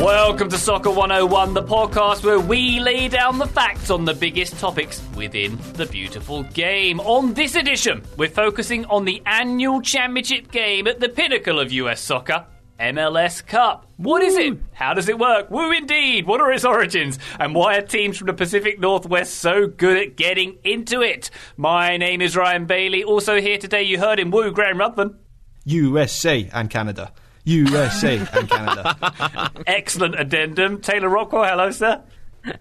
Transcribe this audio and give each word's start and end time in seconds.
Welcome 0.00 0.48
to 0.50 0.58
Soccer 0.58 0.90
101, 0.90 1.54
the 1.54 1.62
podcast 1.62 2.24
where 2.24 2.40
we 2.40 2.80
lay 2.80 3.06
down 3.06 3.38
the 3.38 3.46
facts 3.46 3.90
on 3.90 4.04
the 4.04 4.14
biggest 4.14 4.58
topics 4.58 5.00
within 5.14 5.56
the 5.74 5.86
beautiful 5.86 6.42
game. 6.42 6.98
On 6.98 7.32
this 7.32 7.54
edition, 7.54 8.02
we're 8.16 8.28
focusing 8.28 8.86
on 8.86 9.04
the 9.04 9.22
annual 9.24 9.80
championship 9.80 10.50
game 10.50 10.88
at 10.88 10.98
the 10.98 11.08
pinnacle 11.08 11.60
of 11.60 11.70
US 11.70 12.00
soccer. 12.00 12.44
MLS 12.78 13.44
Cup. 13.44 13.86
What 13.96 14.22
is 14.22 14.36
it? 14.36 14.56
How 14.72 14.94
does 14.94 15.08
it 15.08 15.18
work? 15.18 15.50
Woo 15.50 15.72
indeed. 15.72 16.26
What 16.26 16.40
are 16.40 16.52
its 16.52 16.64
origins? 16.64 17.18
And 17.40 17.54
why 17.54 17.76
are 17.76 17.82
teams 17.82 18.16
from 18.16 18.28
the 18.28 18.32
Pacific 18.34 18.78
Northwest 18.78 19.34
so 19.34 19.66
good 19.66 19.96
at 19.96 20.16
getting 20.16 20.58
into 20.62 21.02
it? 21.02 21.30
My 21.56 21.96
name 21.96 22.22
is 22.22 22.36
Ryan 22.36 22.66
Bailey. 22.66 23.02
Also 23.02 23.40
here 23.40 23.58
today, 23.58 23.82
you 23.82 23.98
heard 23.98 24.20
him, 24.20 24.30
Woo, 24.30 24.52
Graham 24.52 24.78
Ruthven. 24.78 25.16
USA 25.64 26.48
and 26.52 26.70
Canada. 26.70 27.12
USA 27.44 28.18
and 28.32 28.48
Canada. 28.48 29.50
Excellent 29.66 30.14
addendum. 30.18 30.80
Taylor 30.80 31.08
Rockwell, 31.08 31.44
hello, 31.44 31.72
sir. 31.72 32.02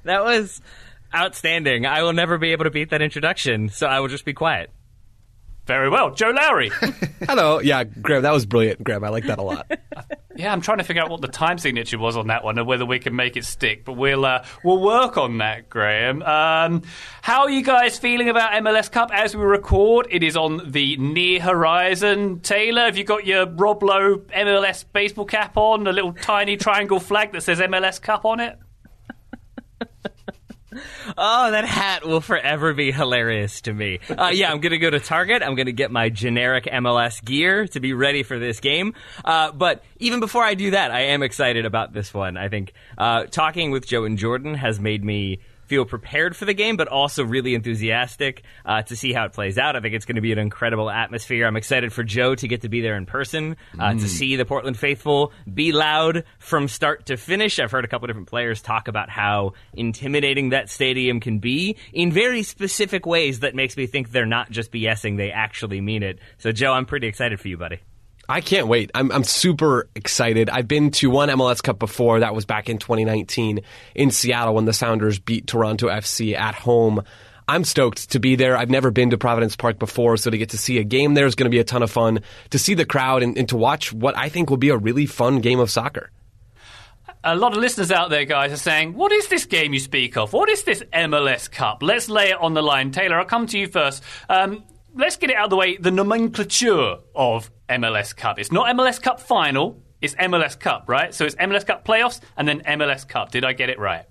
That 0.03 0.23
was 0.23 0.61
outstanding. 1.13 1.85
I 1.85 2.01
will 2.01 2.13
never 2.13 2.39
be 2.39 2.53
able 2.53 2.63
to 2.63 2.71
beat 2.71 2.89
that 2.89 3.03
introduction, 3.03 3.69
so 3.69 3.85
I 3.85 3.99
will 3.99 4.07
just 4.07 4.25
be 4.25 4.33
quiet. 4.33 4.71
Very 5.67 5.89
well. 5.89 6.11
Joe 6.11 6.29
Lowery. 6.29 6.71
Hello. 7.27 7.59
Yeah, 7.59 7.83
Graham, 7.83 8.23
that 8.23 8.31
was 8.31 8.45
brilliant, 8.45 8.81
Graham. 8.85 9.03
I 9.03 9.09
like 9.09 9.25
that 9.25 9.37
a 9.37 9.41
lot. 9.41 9.69
yeah, 10.37 10.53
I'm 10.53 10.61
trying 10.61 10.77
to 10.77 10.85
figure 10.85 11.03
out 11.03 11.09
what 11.09 11.19
the 11.19 11.27
time 11.27 11.57
signature 11.57 11.99
was 11.99 12.15
on 12.15 12.27
that 12.27 12.45
one 12.45 12.57
and 12.57 12.65
whether 12.65 12.85
we 12.85 12.99
can 12.99 13.13
make 13.13 13.35
it 13.35 13.43
stick, 13.43 13.83
but 13.83 13.93
we'll 13.93 14.23
uh, 14.23 14.45
we'll 14.63 14.81
work 14.81 15.17
on 15.17 15.39
that, 15.39 15.69
Graham. 15.69 16.21
Um, 16.23 16.83
how 17.21 17.41
are 17.41 17.49
you 17.49 17.63
guys 17.63 17.99
feeling 17.99 18.29
about 18.29 18.53
MLS 18.63 18.89
Cup 18.89 19.11
as 19.13 19.35
we 19.35 19.43
record? 19.43 20.07
It 20.09 20.23
is 20.23 20.37
on 20.37 20.71
the 20.71 20.95
near 20.95 21.41
horizon. 21.41 22.39
Taylor, 22.39 22.85
have 22.85 22.97
you 22.97 23.03
got 23.03 23.25
your 23.25 23.45
Rob 23.45 23.83
Lowe 23.83 24.19
MLS 24.19 24.85
baseball 24.93 25.25
cap 25.25 25.57
on? 25.57 25.85
A 25.85 25.91
little 25.91 26.13
tiny 26.13 26.55
triangle 26.55 27.01
flag 27.01 27.33
that 27.33 27.43
says 27.43 27.59
MLS 27.59 28.01
Cup 28.01 28.23
on 28.23 28.39
it? 28.39 28.57
Oh, 31.17 31.51
that 31.51 31.65
hat 31.65 32.05
will 32.05 32.21
forever 32.21 32.73
be 32.73 32.91
hilarious 32.91 33.61
to 33.61 33.73
me. 33.73 33.99
Uh, 34.09 34.31
yeah, 34.33 34.51
I'm 34.51 34.59
going 34.59 34.71
to 34.71 34.77
go 34.77 34.89
to 34.89 34.99
Target. 34.99 35.43
I'm 35.43 35.55
going 35.55 35.67
to 35.67 35.71
get 35.71 35.91
my 35.91 36.09
generic 36.09 36.65
MLS 36.65 37.23
gear 37.23 37.67
to 37.67 37.79
be 37.79 37.93
ready 37.93 38.23
for 38.23 38.39
this 38.39 38.59
game. 38.59 38.93
Uh, 39.23 39.51
but 39.51 39.83
even 39.99 40.19
before 40.19 40.43
I 40.43 40.53
do 40.53 40.71
that, 40.71 40.91
I 40.91 41.01
am 41.01 41.23
excited 41.23 41.65
about 41.65 41.93
this 41.93 42.13
one. 42.13 42.37
I 42.37 42.49
think 42.49 42.73
uh, 42.97 43.25
talking 43.25 43.71
with 43.71 43.85
Joe 43.87 44.05
and 44.05 44.17
Jordan 44.17 44.55
has 44.55 44.79
made 44.79 45.03
me 45.03 45.39
feel 45.67 45.85
prepared 45.85 46.35
for 46.35 46.45
the 46.45 46.53
game, 46.53 46.77
but 46.77 46.87
also 46.87 47.23
really 47.23 47.53
enthusiastic 47.53 48.43
uh, 48.65 48.81
to 48.83 48.95
see 48.95 49.13
how 49.13 49.25
it 49.25 49.33
plays 49.33 49.57
out. 49.57 49.75
I 49.75 49.81
think 49.81 49.93
it's 49.93 50.05
going 50.05 50.15
to 50.15 50.21
be 50.21 50.31
an 50.31 50.39
incredible 50.39 50.89
atmosphere. 50.89 51.45
I'm 51.45 51.57
excited 51.57 51.93
for 51.93 52.03
Joe 52.03 52.35
to 52.35 52.47
get 52.47 52.61
to 52.61 52.69
be 52.69 52.81
there 52.81 52.95
in 52.95 53.05
person, 53.05 53.57
uh, 53.77 53.91
mm. 53.91 53.99
to 53.99 54.09
see 54.09 54.35
the 54.35 54.45
Portland 54.45 54.77
faithful 54.77 55.31
be 55.51 55.71
loud 55.71 56.23
from 56.39 56.67
start 56.67 57.07
to 57.07 57.17
finish. 57.17 57.59
I've 57.59 57.71
heard 57.71 57.85
a 57.85 57.87
couple 57.87 58.07
different 58.07 58.29
players 58.29 58.61
talk 58.61 58.87
about 58.87 59.09
how 59.09 59.53
intimidating 59.73 60.49
that 60.49 60.69
stadium 60.69 61.19
can 61.19 61.39
be 61.39 61.77
in 61.93 62.11
very 62.11 62.43
specific 62.43 63.05
ways 63.05 63.41
that 63.41 63.55
makes 63.55 63.77
me 63.77 63.87
think 63.87 64.11
they're 64.11 64.25
not 64.25 64.49
just 64.49 64.71
BSing, 64.71 65.17
they 65.17 65.31
actually 65.31 65.81
mean 65.81 66.03
it. 66.03 66.19
So, 66.37 66.51
Joe, 66.51 66.73
I'm 66.73 66.85
pretty 66.85 67.07
excited 67.07 67.39
for 67.39 67.47
you, 67.47 67.57
buddy. 67.57 67.79
I 68.29 68.41
can't 68.41 68.67
wait. 68.67 68.91
I'm, 68.93 69.11
I'm 69.11 69.23
super 69.23 69.89
excited. 69.95 70.49
I've 70.49 70.67
been 70.67 70.91
to 70.91 71.09
one 71.09 71.29
MLS 71.29 71.63
Cup 71.63 71.79
before. 71.79 72.19
That 72.19 72.35
was 72.35 72.45
back 72.45 72.67
in 72.67 72.77
2019 72.77 73.61
in 73.95 74.11
Seattle 74.11 74.53
when 74.53 74.65
the 74.65 74.73
Sounders 74.73 75.17
beat 75.19 75.47
Toronto 75.47 75.87
FC 75.87 76.35
at 76.35 76.53
home. 76.53 77.03
I'm 77.47 77.63
stoked 77.63 78.11
to 78.11 78.19
be 78.19 78.35
there. 78.35 78.57
I've 78.57 78.69
never 78.69 78.91
been 78.91 79.11
to 79.11 79.17
Providence 79.17 79.55
Park 79.55 79.79
before, 79.79 80.17
so 80.17 80.29
to 80.29 80.37
get 80.37 80.49
to 80.49 80.57
see 80.57 80.77
a 80.79 80.83
game 80.83 81.13
there 81.13 81.25
is 81.25 81.35
going 81.35 81.45
to 81.45 81.49
be 81.49 81.59
a 81.59 81.63
ton 81.63 81.81
of 81.81 81.89
fun. 81.89 82.19
To 82.49 82.59
see 82.59 82.73
the 82.73 82.85
crowd 82.85 83.23
and, 83.23 83.37
and 83.37 83.47
to 83.49 83.55
watch 83.55 83.93
what 83.93 84.17
I 84.17 84.27
think 84.27 84.49
will 84.49 84.57
be 84.57 84.69
a 84.69 84.77
really 84.77 85.05
fun 85.05 85.39
game 85.39 85.59
of 85.59 85.71
soccer 85.71 86.11
a 87.23 87.35
lot 87.35 87.51
of 87.51 87.57
listeners 87.57 87.91
out 87.91 88.09
there, 88.09 88.23
guys, 88.25 88.53
are 88.53 88.57
saying, 88.57 88.93
What 88.93 89.11
is 89.11 89.27
this 89.27 89.45
game 89.45 89.73
you 89.73 89.79
speak 89.79 90.15
of? 90.15 90.31
What 90.33 90.49
is 90.49 90.63
this 90.63 90.81
MLS 90.93 91.51
Cup? 91.51 91.83
Let's 91.83 92.07
lay 92.07 92.29
it 92.29 92.39
on 92.39 92.53
the 92.53 92.61
line. 92.61 92.91
Taylor, 92.91 93.19
I'll 93.19 93.25
come 93.25 93.47
to 93.47 93.59
you 93.59 93.67
first. 93.67 94.03
Um, 94.29 94.63
let's 94.95 95.17
get 95.17 95.31
it 95.31 95.35
out 95.35 95.45
of 95.45 95.49
the 95.49 95.55
way 95.57 95.77
the 95.77 95.91
nomenclature 95.91 96.97
of 97.15 97.51
MLS 97.69 98.15
Cup. 98.15 98.39
It's 98.39 98.51
not 98.51 98.75
MLS 98.75 99.01
Cup 99.01 99.19
final, 99.19 99.81
it's 100.01 100.15
MLS 100.15 100.59
Cup, 100.59 100.85
right? 100.87 101.13
So 101.13 101.25
it's 101.25 101.35
MLS 101.35 101.65
Cup 101.65 101.85
playoffs 101.85 102.19
and 102.35 102.47
then 102.47 102.61
MLS 102.61 103.07
Cup. 103.07 103.31
Did 103.31 103.43
I 103.43 103.53
get 103.53 103.69
it 103.69 103.79
right? 103.79 104.05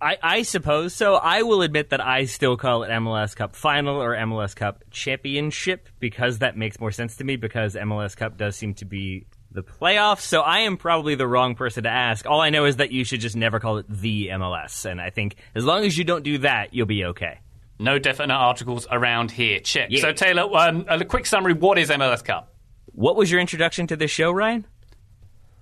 I, 0.00 0.18
I, 0.22 0.42
suppose 0.42 0.92
so. 0.94 1.14
I 1.14 1.42
will 1.42 1.62
admit 1.62 1.90
that 1.90 2.04
I 2.04 2.26
still 2.26 2.58
call 2.58 2.82
it 2.82 2.90
MLS 2.90 3.34
Cup 3.34 3.56
Final 3.56 3.96
or 3.96 4.14
MLS 4.14 4.54
Cup 4.54 4.84
Championship 4.90 5.88
because 5.98 6.40
that 6.40 6.56
makes 6.56 6.78
more 6.78 6.90
sense 6.90 7.16
to 7.16 7.24
me 7.24 7.36
because 7.36 7.74
MLS 7.74 8.14
Cup 8.14 8.36
does 8.36 8.56
seem 8.56 8.74
to 8.74 8.84
be 8.84 9.26
the 9.50 9.62
playoffs. 9.62 10.20
So 10.20 10.42
I 10.42 10.60
am 10.60 10.76
probably 10.76 11.14
the 11.14 11.26
wrong 11.26 11.54
person 11.54 11.84
to 11.84 11.88
ask. 11.88 12.26
All 12.26 12.42
I 12.42 12.50
know 12.50 12.66
is 12.66 12.76
that 12.76 12.92
you 12.92 13.04
should 13.04 13.20
just 13.20 13.36
never 13.36 13.58
call 13.58 13.78
it 13.78 13.86
the 13.88 14.28
MLS. 14.28 14.84
And 14.84 15.00
I 15.00 15.08
think 15.08 15.36
as 15.54 15.64
long 15.64 15.84
as 15.84 15.96
you 15.96 16.04
don't 16.04 16.22
do 16.22 16.38
that, 16.38 16.74
you'll 16.74 16.86
be 16.86 17.06
okay. 17.06 17.40
No 17.78 17.98
definite 17.98 18.34
articles 18.34 18.86
around 18.90 19.30
here. 19.30 19.60
Check. 19.60 19.88
Yeah. 19.90 20.00
So, 20.00 20.12
Taylor, 20.12 20.42
um, 20.56 20.86
a 20.88 21.04
quick 21.04 21.26
summary. 21.26 21.54
What 21.54 21.78
is 21.78 21.90
MLS 21.90 22.24
Cup? 22.24 22.54
What 22.96 23.14
was 23.14 23.30
your 23.30 23.40
introduction 23.42 23.86
to 23.88 23.96
this 23.96 24.10
show, 24.10 24.32
Ryan? 24.32 24.66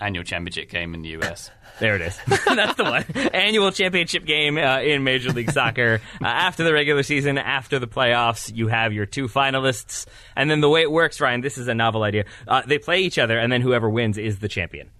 Annual 0.01 0.23
championship 0.23 0.71
game 0.71 0.95
in 0.95 1.03
the 1.03 1.09
US. 1.21 1.51
there 1.81 1.97
it 1.97 2.03
is. 2.03 2.17
That's 2.47 2.77
the 2.77 2.85
one. 2.85 3.05
Annual 3.35 3.73
championship 3.73 4.25
game 4.25 4.57
uh, 4.57 4.79
in 4.81 5.03
Major 5.03 5.33
League 5.33 5.51
Soccer. 5.51 6.01
Uh, 6.23 6.27
after 6.27 6.63
the 6.63 6.73
regular 6.73 7.03
season, 7.03 7.37
after 7.37 7.81
the 7.81 7.89
playoffs, 7.89 8.55
you 8.55 8.69
have 8.69 8.93
your 8.93 9.05
two 9.05 9.27
finalists. 9.27 10.07
And 10.37 10.49
then 10.49 10.61
the 10.61 10.69
way 10.69 10.83
it 10.83 10.91
works, 10.93 11.21
Ryan, 11.21 11.41
this 11.41 11.59
is 11.59 11.67
a 11.67 11.75
novel 11.75 12.05
idea. 12.05 12.25
Uh, 12.47 12.63
they 12.65 12.79
play 12.79 13.01
each 13.01 13.19
other, 13.19 13.37
and 13.37 13.51
then 13.51 13.63
whoever 13.63 13.91
wins 13.91 14.17
is 14.17 14.39
the 14.39 14.49
champion. 14.49 14.91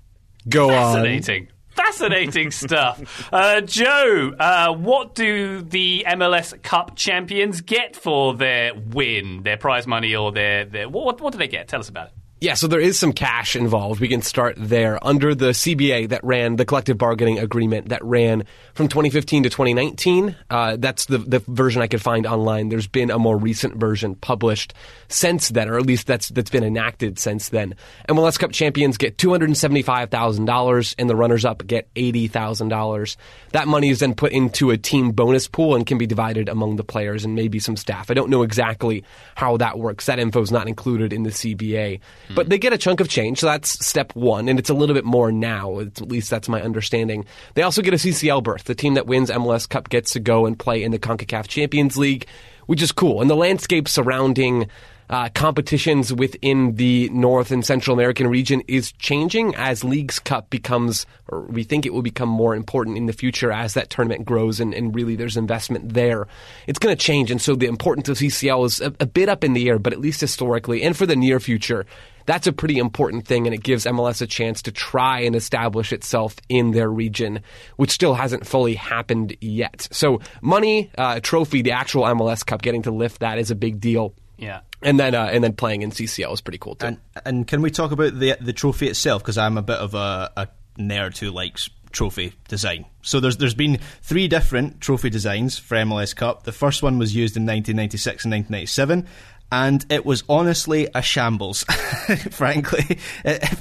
Go 0.49 0.69
Fascinating. 0.69 1.15
on. 1.15 1.23
Fascinating. 1.23 1.49
Fascinating 1.71 2.51
stuff. 2.51 3.29
Uh, 3.33 3.61
Joe, 3.61 4.33
uh, 4.39 4.73
what 4.75 5.15
do 5.15 5.63
the 5.63 6.05
MLS 6.09 6.61
Cup 6.63 6.97
champions 6.97 7.61
get 7.61 7.95
for 7.95 8.35
their 8.35 8.75
win, 8.75 9.43
their 9.45 9.57
prize 9.57 9.87
money, 9.87 10.17
or 10.17 10.33
their, 10.33 10.65
their 10.65 10.89
what, 10.89 11.21
what 11.21 11.33
do 11.33 11.39
they 11.39 11.49
get? 11.49 11.69
Tell 11.69 11.81
us 11.81 11.89
about 11.89 12.09
it. 12.09 12.13
Yeah, 12.41 12.55
so 12.55 12.67
there 12.67 12.81
is 12.81 12.99
some 12.99 13.15
cash 13.15 13.57
involved. 13.57 14.01
We 14.01 14.09
can 14.09 14.21
start 14.21 14.57
there. 14.59 14.99
Under 15.03 15.35
the 15.35 15.51
CBA 15.51 16.11
that 16.11 16.23
ran 16.25 16.57
the 16.57 16.67
collective 16.67 16.99
bargaining 16.99 17.39
agreement 17.39 17.89
that 17.89 18.05
ran 18.05 18.45
from 18.75 18.89
2015 18.89 19.45
to 19.45 19.51
2019, 19.51 20.37
uh, 20.51 20.77
that's 20.77 21.07
the, 21.07 21.19
the 21.19 21.39
version 21.47 21.81
I 21.81 21.87
could 21.87 22.03
find 22.03 22.27
online. 22.27 22.69
There's 22.69 22.89
been 22.89 23.11
a 23.11 23.19
more 23.19 23.39
recent 23.39 23.77
version 23.77 24.15
published 24.17 24.75
since 25.09 25.49
then, 25.49 25.71
or 25.71 25.79
at 25.79 25.87
least 25.87 26.07
that's 26.07 26.29
that's 26.29 26.51
been 26.51 26.65
enacted 26.65 27.19
since 27.19 27.49
then. 27.49 27.77
MLS 28.11 28.39
Cup 28.39 28.53
champions 28.53 28.99
get 28.99 29.17
$275,000 29.17 30.95
and 30.99 31.09
the 31.09 31.17
runners 31.17 31.45
up 31.47 31.67
get 31.67 31.93
$80,000. 31.95 33.17
That 33.53 33.69
money 33.69 33.89
is 33.89 34.01
then 34.01 34.15
put 34.15 34.33
into 34.33 34.71
a 34.71 34.77
team 34.77 35.13
bonus 35.13 35.49
pool 35.49 35.77
and 35.77 35.87
can 35.87 35.97
be 35.97 36.07
divided 36.07 36.51
among 36.51 36.77
the 36.77 36.85
players 36.85 37.25
and 37.25 37.35
maybe 37.35 37.59
some 37.59 37.77
staff. 37.77 38.11
I 38.11 38.15
don't 38.15 38.29
know 38.29 38.43
exactly 38.43 39.05
how 39.35 39.57
that 39.59 39.79
works. 39.79 40.07
That 40.07 40.19
info 40.19 40.43
is 40.43 40.53
not 40.53 40.69
included 40.69 41.13
in 41.13 41.23
the 41.23 41.31
CBA. 41.31 42.01
Hmm. 42.29 42.35
But 42.35 42.49
they 42.49 42.59
get 42.59 42.73
a 42.73 42.79
chunk 42.79 43.01
of 43.01 43.09
change, 43.09 43.41
so 43.41 43.47
that's 43.47 43.85
step 43.85 44.15
one, 44.15 44.49
and 44.49 44.59
it's 44.59 44.71
a 44.71 44.75
little 44.75 44.95
bit 44.95 45.05
more 45.05 45.31
now. 45.33 45.79
It's, 45.79 46.01
at 46.01 46.09
least 46.09 46.31
that's 46.31 46.49
my 46.49 46.63
understanding. 46.63 47.27
They 47.55 47.63
also 47.63 47.83
get 47.83 47.95
a 47.95 47.99
CCL 47.99 48.43
berth. 48.43 48.65
The 48.65 48.75
team 48.75 48.95
that 48.95 49.07
wins 49.07 49.31
MLS 49.31 49.69
Cup 49.69 49.89
gets 49.89 50.13
to 50.13 50.21
go 50.21 50.47
and 50.47 50.59
play 50.59 50.83
in 50.83 50.93
the 50.93 50.99
CONCACAF 50.99 51.49
Champions 51.49 51.97
League, 51.97 52.27
which 52.67 52.83
is 52.83 52.93
cool. 52.93 53.21
And 53.21 53.29
the 53.29 53.37
landscape 53.37 53.89
surrounding 53.89 54.69
uh, 55.11 55.29
competitions 55.35 56.13
within 56.13 56.75
the 56.77 57.09
North 57.11 57.51
and 57.51 57.65
Central 57.65 57.95
American 57.95 58.27
region 58.27 58.63
is 58.69 58.93
changing 58.93 59.55
as 59.57 59.85
Leagues 59.85 60.19
Cup 60.19 60.51
becomes, 60.51 61.07
or 61.29 61.43
we 61.43 61.63
think 61.63 61.87
it 61.87 61.93
will 61.93 62.03
become 62.03 62.29
more 62.29 62.55
important 62.55 62.97
in 62.97 63.07
the 63.07 63.13
future 63.13 63.53
as 63.53 63.75
that 63.75 63.91
tournament 63.91 64.25
grows 64.25 64.61
and, 64.61 64.75
and 64.75 64.95
really 64.95 65.17
there's 65.17 65.37
investment 65.37 65.95
there. 65.95 66.27
It's 66.67 66.79
going 66.79 66.97
to 66.97 67.03
change, 67.03 67.31
and 67.31 67.41
so 67.41 67.55
the 67.55 67.67
importance 67.67 68.09
of 68.09 68.17
CCL 68.17 68.67
is 68.67 68.81
a, 68.81 68.95
a 69.01 69.07
bit 69.07 69.29
up 69.29 69.45
in 69.45 69.53
the 69.53 69.69
air, 69.69 69.79
but 69.79 69.93
at 69.93 70.01
least 70.01 70.21
historically 70.21 70.83
and 70.83 70.97
for 70.97 71.07
the 71.07 71.17
near 71.17 71.41
future, 71.41 71.87
that's 72.27 72.47
a 72.47 72.53
pretty 72.53 72.79
important 72.79 73.27
thing, 73.27 73.47
and 73.47 73.55
it 73.55 73.63
gives 73.63 73.85
MLS 73.85 74.23
a 74.23 74.27
chance 74.27 74.63
to 74.63 74.73
try 74.73 75.21
and 75.21 75.37
establish 75.37 75.93
itself 75.93 76.37
in 76.49 76.71
their 76.71 76.89
region, 76.89 77.41
which 77.77 77.91
still 77.91 78.15
hasn't 78.15 78.47
fully 78.47 78.75
happened 78.75 79.37
yet. 79.41 79.89
So, 79.91 80.21
money, 80.41 80.91
uh, 80.97 81.21
trophy, 81.21 81.63
the 81.63 81.73
actual 81.73 82.05
MLS 82.05 82.45
Cup, 82.45 82.63
getting 82.63 82.83
to 82.83 82.91
lift 82.91 83.21
that 83.21 83.39
is 83.39 83.51
a 83.51 83.55
big 83.55 83.81
deal. 83.81 84.15
Yeah 84.37 84.61
and 84.85 85.01
then 85.01 85.15
uh, 85.15 85.25
and 85.25 85.43
then 85.43 85.55
playing 85.55 85.83
in 85.83 85.91
CCL 85.91 86.31
was 86.31 86.41
pretty 86.41 86.59
cool 86.59 86.77
too. 86.77 86.87
And, 86.87 87.01
and 87.25 87.47
can 87.49 87.63
we 87.63 87.71
talk 87.71 87.91
about 87.91 88.19
the 88.19 88.37
the 88.41 88.53
trophy 88.53 88.89
itself? 88.89 89.23
Because 89.23 89.39
I'm 89.39 89.59
a 89.59 89.63
bit 89.63 89.79
of 89.79 89.95
a, 89.95 90.31
a 90.37 90.49
nerd 90.79 91.19
who 91.19 91.31
likes 91.31 91.71
trophy 91.91 92.35
design. 92.49 92.85
So 93.03 93.19
there's 93.19 93.39
there's 93.39 93.55
been 93.55 93.79
three 94.03 94.29
different 94.29 94.81
trophy 94.81 95.11
designs 95.11 95.59
for 95.59 95.77
MLS 95.77 96.15
Cup. 96.15 96.45
The 96.45 96.53
first 96.53 96.83
one 96.83 96.99
was 96.99 97.15
used 97.15 97.37
in 97.37 97.43
1996 97.43 98.25
and 98.27 98.33
1997. 98.33 99.09
And 99.53 99.87
it 99.89 100.05
was 100.05 100.25
honestly 100.29 100.89
a 100.95 101.03
shambles, 101.03 101.63
frankly. 102.31 102.99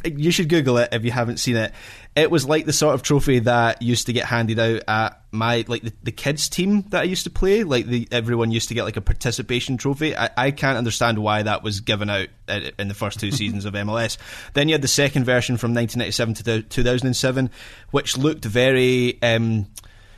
You 0.04 0.32
should 0.32 0.50
Google 0.50 0.78
it 0.80 0.90
if 0.92 1.06
you 1.06 1.12
haven't 1.12 1.38
seen 1.38 1.56
it. 1.56 1.72
It 2.16 2.32
was 2.32 2.48
like 2.48 2.66
the 2.66 2.74
sort 2.74 2.96
of 2.96 3.04
trophy 3.04 3.40
that 3.40 3.82
used 3.82 4.08
to 4.08 4.14
get 4.14 4.26
handed 4.26 4.58
out 4.58 4.82
at 4.88 5.23
my 5.34 5.66
like 5.68 5.82
the, 5.82 5.94
the 6.04 6.12
kids 6.12 6.48
team 6.48 6.84
that 6.90 7.02
I 7.02 7.04
used 7.04 7.24
to 7.24 7.30
play, 7.30 7.64
like 7.64 7.86
the 7.86 8.08
everyone 8.12 8.52
used 8.52 8.70
to 8.70 8.76
get 8.76 8.84
like 8.84 8.98
a 8.98 9.02
participation 9.02 9.78
trophy. 9.78 10.16
I, 10.16 10.30
I 10.38 10.52
can't 10.52 10.78
understand 10.78 11.20
why 11.20 11.44
that 11.44 11.64
was 11.64 11.82
given 11.82 12.10
out 12.10 12.28
in 12.48 12.88
the 12.88 12.94
first 12.94 13.20
two 13.20 13.32
seasons 13.40 13.66
of 13.66 13.74
MLS. 13.74 14.18
Then 14.54 14.70
you 14.70 14.74
had 14.74 14.82
the 14.82 14.88
second 14.88 15.26
version 15.26 15.58
from 15.58 15.74
1997 15.74 16.62
to 16.62 16.70
2007, 16.70 17.50
which 17.92 18.18
looked 18.18 18.46
very. 18.46 19.22
Um, 19.22 19.68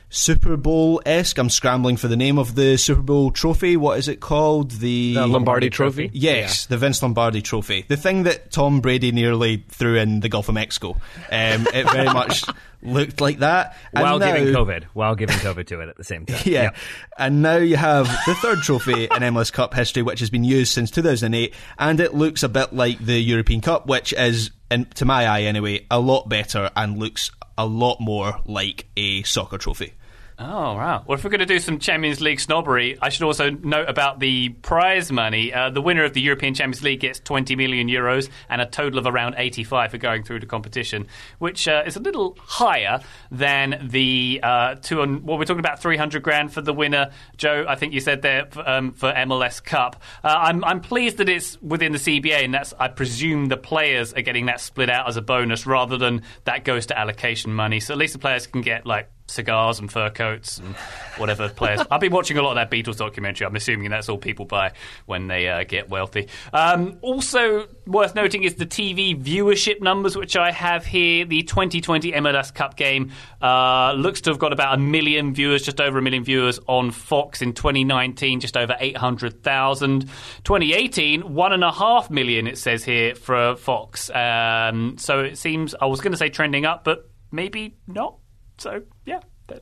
Super 0.08 0.56
Bowl 0.56 1.02
esque. 1.04 1.36
I'm 1.36 1.50
scrambling 1.50 1.96
for 1.96 2.06
the 2.08 2.16
name 2.16 2.38
of 2.38 2.54
the 2.54 2.76
Super 2.76 3.02
Bowl 3.02 3.30
trophy. 3.32 3.76
What 3.76 3.98
is 3.98 4.06
it 4.06 4.20
called? 4.20 4.70
The, 4.72 5.14
the 5.14 5.26
Lombardi 5.26 5.68
Trophy. 5.68 6.10
Yes, 6.12 6.64
yeah. 6.64 6.74
the 6.74 6.78
Vince 6.78 7.02
Lombardi 7.02 7.42
Trophy. 7.42 7.84
The 7.88 7.96
thing 7.96 8.22
that 8.22 8.52
Tom 8.52 8.80
Brady 8.80 9.10
nearly 9.10 9.64
threw 9.68 9.96
in 9.96 10.20
the 10.20 10.28
Gulf 10.28 10.48
of 10.48 10.54
Mexico. 10.54 10.96
Um, 11.30 11.66
it 11.74 11.90
very 11.90 12.04
much 12.12 12.44
looked 12.82 13.20
like 13.20 13.38
that. 13.38 13.76
while 13.92 14.18
now, 14.18 14.32
giving 14.34 14.52
COVID, 14.54 14.84
while 14.92 15.14
giving 15.14 15.36
COVID 15.36 15.66
to 15.68 15.80
it 15.80 15.88
at 15.88 15.96
the 15.96 16.04
same 16.04 16.26
time. 16.26 16.40
Yeah. 16.46 16.62
Yep. 16.62 16.76
And 17.18 17.42
now 17.42 17.56
you 17.56 17.76
have 17.76 18.06
the 18.26 18.34
third 18.36 18.58
trophy 18.58 19.04
in 19.04 19.08
MLS 19.22 19.52
Cup 19.52 19.74
history, 19.74 20.02
which 20.02 20.20
has 20.20 20.30
been 20.30 20.44
used 20.44 20.72
since 20.72 20.90
2008, 20.90 21.54
and 21.78 22.00
it 22.00 22.14
looks 22.14 22.42
a 22.42 22.48
bit 22.48 22.72
like 22.72 22.98
the 22.98 23.18
European 23.18 23.60
Cup, 23.60 23.86
which 23.86 24.12
is, 24.12 24.50
in, 24.70 24.84
to 24.94 25.04
my 25.04 25.26
eye 25.26 25.42
anyway, 25.42 25.86
a 25.90 25.98
lot 25.98 26.28
better 26.28 26.70
and 26.76 26.98
looks 26.98 27.30
a 27.58 27.66
lot 27.66 28.00
more 28.00 28.40
like 28.44 28.86
a 28.96 29.22
soccer 29.24 29.58
trophy. 29.58 29.94
Oh, 30.38 30.74
wow. 30.74 31.02
Well, 31.06 31.16
if 31.16 31.24
we're 31.24 31.30
going 31.30 31.40
to 31.40 31.46
do 31.46 31.58
some 31.58 31.78
Champions 31.78 32.20
League 32.20 32.40
snobbery, 32.40 32.98
I 33.00 33.08
should 33.08 33.22
also 33.22 33.48
note 33.48 33.88
about 33.88 34.20
the 34.20 34.50
prize 34.50 35.10
money. 35.10 35.50
Uh, 35.52 35.70
the 35.70 35.80
winner 35.80 36.04
of 36.04 36.12
the 36.12 36.20
European 36.20 36.52
Champions 36.52 36.82
League 36.82 37.00
gets 37.00 37.20
20 37.20 37.56
million 37.56 37.88
euros 37.88 38.28
and 38.50 38.60
a 38.60 38.66
total 38.66 38.98
of 38.98 39.06
around 39.06 39.36
85 39.38 39.92
for 39.92 39.98
going 39.98 40.24
through 40.24 40.40
the 40.40 40.46
competition, 40.46 41.06
which 41.38 41.66
uh, 41.66 41.84
is 41.86 41.96
a 41.96 42.00
little 42.00 42.36
higher 42.38 43.00
than 43.30 43.88
the 43.90 44.40
uh, 44.42 44.74
two 44.74 45.00
on, 45.00 45.24
well, 45.24 45.38
we're 45.38 45.46
talking 45.46 45.60
about 45.60 45.80
300 45.80 46.22
grand 46.22 46.52
for 46.52 46.60
the 46.60 46.74
winner. 46.74 47.12
Joe, 47.38 47.64
I 47.66 47.76
think 47.76 47.94
you 47.94 48.00
said 48.00 48.20
there 48.20 48.46
um, 48.66 48.92
for 48.92 49.10
MLS 49.14 49.64
Cup. 49.64 50.02
Uh, 50.22 50.28
I'm, 50.36 50.62
I'm 50.64 50.82
pleased 50.82 51.16
that 51.16 51.30
it's 51.30 51.60
within 51.62 51.92
the 51.92 51.98
CBA, 51.98 52.44
and 52.44 52.52
that's, 52.52 52.74
I 52.78 52.88
presume, 52.88 53.46
the 53.46 53.56
players 53.56 54.12
are 54.12 54.22
getting 54.22 54.46
that 54.46 54.60
split 54.60 54.90
out 54.90 55.08
as 55.08 55.16
a 55.16 55.22
bonus 55.22 55.64
rather 55.64 55.96
than 55.96 56.24
that 56.44 56.64
goes 56.64 56.84
to 56.86 56.98
allocation 56.98 57.54
money. 57.54 57.80
So 57.80 57.94
at 57.94 57.98
least 57.98 58.12
the 58.12 58.18
players 58.18 58.46
can 58.46 58.60
get 58.60 58.84
like 58.84 59.08
cigars 59.26 59.78
and 59.78 59.90
fur 59.90 60.10
coats 60.10 60.58
and 60.58 60.74
whatever 61.16 61.48
players. 61.56 61.80
I've 61.90 62.00
been 62.00 62.12
watching 62.12 62.38
a 62.38 62.42
lot 62.42 62.56
of 62.56 62.56
that 62.56 62.70
Beatles 62.70 62.96
documentary. 62.96 63.46
I'm 63.46 63.56
assuming 63.56 63.90
that's 63.90 64.08
all 64.08 64.18
people 64.18 64.44
buy 64.44 64.72
when 65.06 65.26
they 65.26 65.48
uh, 65.48 65.64
get 65.64 65.88
wealthy. 65.88 66.28
Um, 66.52 66.98
also 67.02 67.66
worth 67.86 68.14
noting 68.14 68.42
is 68.44 68.56
the 68.56 68.66
TV 68.66 69.20
viewership 69.20 69.80
numbers, 69.80 70.16
which 70.16 70.36
I 70.36 70.52
have 70.52 70.86
here. 70.86 71.24
The 71.24 71.42
2020 71.42 72.12
MLS 72.12 72.54
Cup 72.54 72.76
game 72.76 73.12
uh, 73.42 73.92
looks 73.92 74.20
to 74.22 74.30
have 74.30 74.38
got 74.38 74.52
about 74.52 74.74
a 74.74 74.78
million 74.78 75.34
viewers, 75.34 75.62
just 75.62 75.80
over 75.80 75.98
a 75.98 76.02
million 76.02 76.24
viewers 76.24 76.58
on 76.66 76.90
Fox 76.90 77.42
in 77.42 77.52
2019, 77.52 78.40
just 78.40 78.56
over 78.56 78.76
800,000. 78.78 80.02
2018, 80.44 81.34
one 81.34 81.52
and 81.52 81.64
a 81.64 81.72
half 81.72 82.10
million, 82.10 82.46
it 82.46 82.58
says 82.58 82.84
here, 82.84 83.14
for 83.14 83.56
Fox. 83.56 84.10
Um, 84.10 84.96
so 84.98 85.20
it 85.20 85.38
seems, 85.38 85.74
I 85.80 85.86
was 85.86 86.00
going 86.00 86.12
to 86.12 86.18
say 86.18 86.28
trending 86.28 86.64
up, 86.64 86.84
but 86.84 87.10
maybe 87.30 87.76
not. 87.86 88.18
So. 88.58 88.82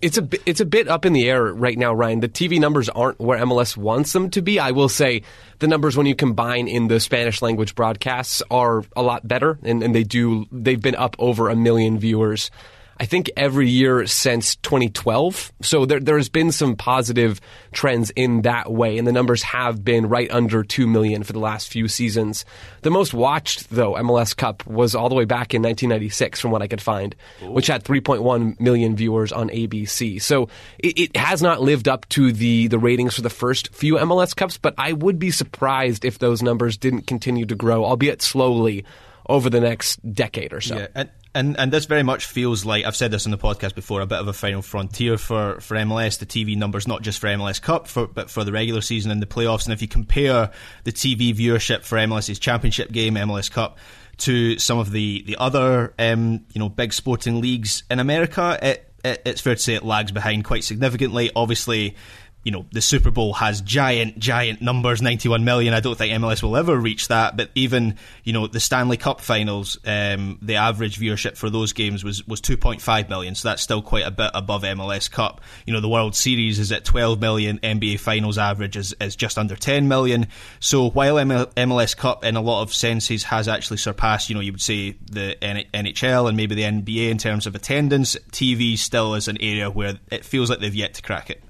It's 0.01 0.17
a 0.17 0.23
bit, 0.23 0.43
it's 0.47 0.61
a 0.61 0.65
bit 0.65 0.89
up 0.89 1.05
in 1.05 1.13
the 1.13 1.29
air 1.29 1.45
right 1.45 1.77
now, 1.77 1.93
Ryan. 1.93 2.21
The 2.21 2.29
TV 2.29 2.59
numbers 2.59 2.89
aren't 2.89 3.21
where 3.21 3.39
MLS 3.39 3.77
wants 3.77 4.13
them 4.13 4.31
to 4.31 4.41
be. 4.41 4.59
I 4.59 4.71
will 4.71 4.89
say 4.89 5.23
the 5.59 5.69
numbers 5.69 5.97
when 5.97 6.07
you 6.07 6.15
combine 6.15 6.69
in 6.69 6.89
the 6.89 7.01
Spanish 7.01 7.43
language 7.43 7.75
broadcasts 7.75 8.43
are 8.51 8.83
a 8.97 9.03
lot 9.03 9.27
better, 9.27 9.59
and, 9.63 9.83
and 9.83 9.95
they 9.95 10.05
do 10.05 10.47
they've 10.51 10.81
been 10.81 10.95
up 10.95 11.17
over 11.19 11.51
a 11.51 11.57
million 11.57 11.99
viewers 11.99 12.51
I 12.99 13.07
think 13.07 13.31
every 13.37 13.69
year 13.69 14.07
since 14.07 14.57
2012. 14.57 15.53
So 15.63 15.85
there, 15.85 16.01
there's 16.01 16.29
been 16.29 16.53
some 16.53 16.77
positive 16.77 17.41
trends 17.73 18.11
in 18.11 18.43
that 18.43 18.71
way, 18.71 18.99
and 18.99 19.07
the 19.07 19.13
numbers 19.13 19.43
have 19.43 19.85
been 19.85 20.09
right 20.09 20.31
under 20.31 20.63
2 20.63 20.87
million 20.87 21.25
for 21.25 21.33
the 21.33 21.41
last 21.41 21.69
few 21.69 21.89
seasons. 21.89 22.45
The 22.83 22.91
most 22.91 23.13
watched, 23.13 23.71
though, 23.71 23.95
MLS 23.95 24.37
Cup 24.37 24.67
was 24.67 24.95
all 24.95 25.09
the 25.09 25.15
way 25.15 25.25
back 25.25 25.55
in 25.55 25.63
1996, 25.63 26.41
from 26.41 26.51
what 26.51 26.63
I 26.63 26.69
could 26.69 26.81
find, 26.81 27.17
Ooh. 27.43 27.51
which 27.51 27.67
had 27.67 27.83
3.1 27.83 28.61
million 28.61 28.95
viewers 28.95 29.33
on 29.33 29.49
ABC. 29.49 30.23
So 30.23 30.49
it, 30.79 30.99
it 30.99 31.17
has 31.17 31.43
not 31.43 31.61
lived 31.61 31.89
up 31.89 32.09
to 32.11 32.33
the, 32.33 32.69
the 32.69 32.79
ratings 32.79 33.15
for 33.17 33.23
the 33.23 33.31
first 33.31 33.75
few 33.75 33.95
MLS 33.97 34.37
Cups, 34.37 34.59
but 34.59 34.75
I 34.79 34.93
would 34.93 35.19
be 35.19 35.31
surprised 35.31 36.05
if 36.05 36.19
those 36.19 36.43
numbers 36.43 36.77
didn't 36.77 37.07
continue 37.07 37.47
to 37.47 37.55
grow, 37.55 37.85
albeit 37.85 38.23
slowly, 38.23 38.85
over 39.27 39.51
the 39.51 39.61
next 39.61 39.97
decade 40.13 40.53
or 40.53 40.61
so. 40.61 40.77
Yeah, 40.77 40.87
and 40.95 41.11
and 41.35 41.59
and 41.59 41.73
this 41.73 41.87
very 41.87 42.03
much 42.03 42.27
feels 42.27 42.65
like 42.65 42.85
I've 42.85 42.97
said 42.97 43.11
this 43.11 43.27
on 43.27 43.33
the 43.33 43.39
podcast 43.39 43.75
before, 43.75 44.01
a 44.01 44.07
bit 44.07 44.19
of 44.19 44.29
a 44.29 44.33
final 44.33 44.63
frontier 44.63 45.19
for, 45.19 45.61
for 45.61 45.77
MLS. 45.77 46.19
The 46.19 46.27
TV 46.27 46.57
numbers, 46.57 46.87
not 46.87 47.03
just 47.03 47.19
for 47.19 47.27
MLS 47.27 47.61
Cup, 47.61 47.89
for, 47.89 48.07
but 48.07 48.31
for 48.31 48.45
the 48.45 48.53
regular 48.53 48.81
season 48.81 49.11
and 49.11 49.21
the 49.21 49.27
playoffs. 49.27 49.65
And 49.65 49.73
if 49.73 49.83
you 49.83 49.89
compare 49.89 50.51
the 50.85 50.93
TV 50.93 51.35
viewership 51.35 51.83
for 51.83 51.97
MLS's 51.99 52.39
championship 52.39 52.93
game, 52.93 53.15
MLS 53.15 53.51
Cup, 53.51 53.79
to 54.19 54.59
some 54.59 54.79
of 54.79 54.93
the 54.93 55.23
the 55.23 55.37
other 55.37 55.93
um, 55.99 56.45
you 56.53 56.61
know 56.61 56.69
big 56.69 56.93
sporting 56.93 57.41
leagues 57.41 57.83
in 57.91 57.99
America, 57.99 58.59
it, 58.63 58.89
it, 59.05 59.23
it's 59.25 59.41
fair 59.41 59.57
to 59.57 59.61
say 59.61 59.75
it 59.75 59.85
lags 59.85 60.13
behind 60.13 60.45
quite 60.45 60.63
significantly. 60.63 61.33
Obviously 61.35 61.97
you 62.45 62.53
know, 62.53 62.67
the 62.73 62.83
Super 62.83 63.11
Bowl 63.11 63.33
has 63.33 63.63
giant, 63.63 64.19
giant 64.19 64.61
numbers, 64.61 65.01
91 65.01 65.45
million. 65.45 65.73
I 65.73 65.81
don't 65.81 65.97
think 65.97 66.13
MLS 66.21 66.43
will 66.43 66.57
ever 66.57 66.77
reach 66.77 67.09
that. 67.09 67.39
But 67.39 67.51
even, 67.55 67.97
you 68.23 68.35
know, 68.35 68.47
the 68.47 68.61
Stanley 68.61 68.99
Cup 68.99 69.23
finals, 69.23 69.79
um, 69.87 70.39
the 70.43 70.57
average 70.57 71.01
viewership 71.01 71.39
for 71.39 71.49
those 71.49 71.73
games 71.73 72.05
was, 72.05 72.27
was 72.29 72.43
2.5 72.43 73.09
million. 73.09 73.35
So 73.35 73.49
that's 73.49 73.63
still 73.63 73.81
quite 73.81 74.07
a 74.07 74.11
bit 74.11 74.31
above 74.35 74.63
MLS 74.63 75.11
Cup. 75.11 75.41
You 75.67 75.73
know, 75.73 75.81
the 75.81 75.89
World 75.89 76.15
Series 76.15 76.59
is 76.59 76.71
at 76.71 76.85
12 76.85 77.19
million. 77.19 77.59
NBA 77.61 77.99
finals 77.99 78.37
average 78.37 78.77
is, 78.77 78.95
is 79.01 79.17
just 79.17 79.39
under 79.39 79.57
10 79.57 79.89
million. 79.89 80.27
So 80.61 80.91
while 80.91 81.15
MLS 81.15 81.97
Cup, 81.97 82.25
in 82.27 82.37
a 82.37 82.43
lot 82.43 82.61
of 82.61 82.75
senses, 82.75 83.25
has 83.25 83.49
actually 83.49 83.79
surpassed, 83.79 84.29
you 84.29 84.35
know, 84.35 84.43
you 84.43 84.53
would 84.53 84.61
say 84.61 84.97
the 85.11 85.35
NHL 85.41 86.29
and 86.29 86.37
maybe 86.37 86.55
the 86.55 86.63
NBA 86.63 87.09
in 87.09 87.17
terms 87.17 87.47
of 87.47 87.55
attendance, 87.55 88.17
TV 88.33 88.77
still 88.77 89.15
is 89.15 89.29
an 89.29 89.39
area 89.41 89.71
where 89.71 89.99
it 90.11 90.27
feels 90.27 90.51
like 90.51 90.59
they've 90.59 90.75
yet 90.75 90.93
to 90.95 91.03
crack 91.03 91.31
it. 91.31 91.43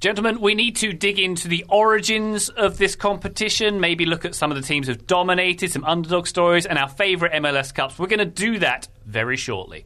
Gentlemen, 0.00 0.40
we 0.40 0.54
need 0.54 0.76
to 0.76 0.94
dig 0.94 1.18
into 1.18 1.46
the 1.46 1.66
origins 1.68 2.48
of 2.48 2.78
this 2.78 2.96
competition, 2.96 3.80
maybe 3.80 4.06
look 4.06 4.24
at 4.24 4.34
some 4.34 4.50
of 4.50 4.56
the 4.56 4.62
teams 4.66 4.86
who've 4.86 5.06
dominated, 5.06 5.70
some 5.70 5.84
underdog 5.84 6.26
stories, 6.26 6.64
and 6.64 6.78
our 6.78 6.88
favourite 6.88 7.34
MLS 7.34 7.74
Cups. 7.74 7.98
We're 7.98 8.06
going 8.06 8.20
to 8.20 8.24
do 8.24 8.60
that 8.60 8.88
very 9.04 9.36
shortly. 9.36 9.84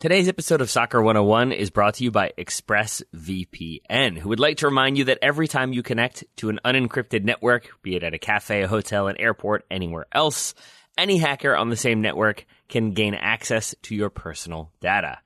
Today's 0.00 0.28
episode 0.28 0.60
of 0.60 0.68
Soccer 0.68 1.00
101 1.00 1.52
is 1.52 1.70
brought 1.70 1.94
to 1.94 2.04
you 2.04 2.10
by 2.10 2.32
ExpressVPN, 2.38 4.18
who 4.18 4.30
would 4.30 4.40
like 4.40 4.56
to 4.56 4.66
remind 4.66 4.98
you 4.98 5.04
that 5.04 5.20
every 5.22 5.46
time 5.46 5.72
you 5.72 5.84
connect 5.84 6.24
to 6.38 6.48
an 6.48 6.58
unencrypted 6.64 7.22
network, 7.22 7.70
be 7.82 7.94
it 7.94 8.02
at 8.02 8.14
a 8.14 8.18
cafe, 8.18 8.62
a 8.62 8.68
hotel, 8.68 9.06
an 9.06 9.16
airport, 9.20 9.64
anywhere 9.70 10.06
else, 10.10 10.54
any 10.98 11.18
hacker 11.18 11.54
on 11.54 11.68
the 11.68 11.76
same 11.76 12.00
network 12.00 12.46
can 12.68 12.94
gain 12.94 13.14
access 13.14 13.76
to 13.82 13.94
your 13.94 14.10
personal 14.10 14.72
data. 14.80 15.18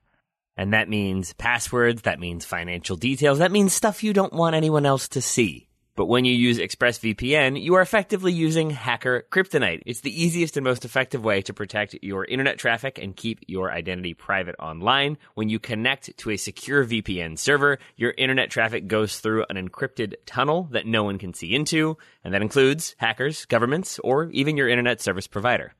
And 0.57 0.73
that 0.73 0.89
means 0.89 1.33
passwords, 1.33 2.03
that 2.03 2.19
means 2.19 2.45
financial 2.45 2.95
details, 2.95 3.39
that 3.39 3.51
means 3.51 3.73
stuff 3.73 4.03
you 4.03 4.13
don't 4.13 4.33
want 4.33 4.55
anyone 4.55 4.85
else 4.85 5.07
to 5.09 5.21
see. 5.21 5.67
But 5.95 6.07
when 6.07 6.25
you 6.25 6.33
use 6.33 6.59
ExpressVPN, 6.59 7.61
you 7.61 7.75
are 7.75 7.81
effectively 7.81 8.33
using 8.33 8.69
hacker 8.69 9.23
kryptonite. 9.31 9.81
It's 9.85 10.01
the 10.01 10.23
easiest 10.23 10.57
and 10.57 10.63
most 10.65 10.83
effective 10.83 11.23
way 11.23 11.41
to 11.43 11.53
protect 11.53 11.95
your 12.01 12.25
internet 12.25 12.57
traffic 12.57 12.99
and 13.01 13.15
keep 13.15 13.39
your 13.47 13.71
identity 13.71 14.13
private 14.13 14.55
online. 14.59 15.17
When 15.35 15.47
you 15.47 15.57
connect 15.57 16.17
to 16.17 16.31
a 16.31 16.37
secure 16.37 16.83
VPN 16.83 17.39
server, 17.39 17.79
your 17.95 18.13
internet 18.17 18.49
traffic 18.49 18.87
goes 18.87 19.19
through 19.19 19.45
an 19.49 19.55
encrypted 19.55 20.15
tunnel 20.25 20.67
that 20.71 20.85
no 20.85 21.05
one 21.05 21.17
can 21.17 21.33
see 21.33 21.55
into, 21.55 21.97
and 22.25 22.33
that 22.33 22.41
includes 22.41 22.93
hackers, 22.97 23.45
governments, 23.45 23.97
or 23.99 24.25
even 24.31 24.57
your 24.57 24.67
internet 24.67 24.99
service 24.99 25.27
provider. 25.27 25.75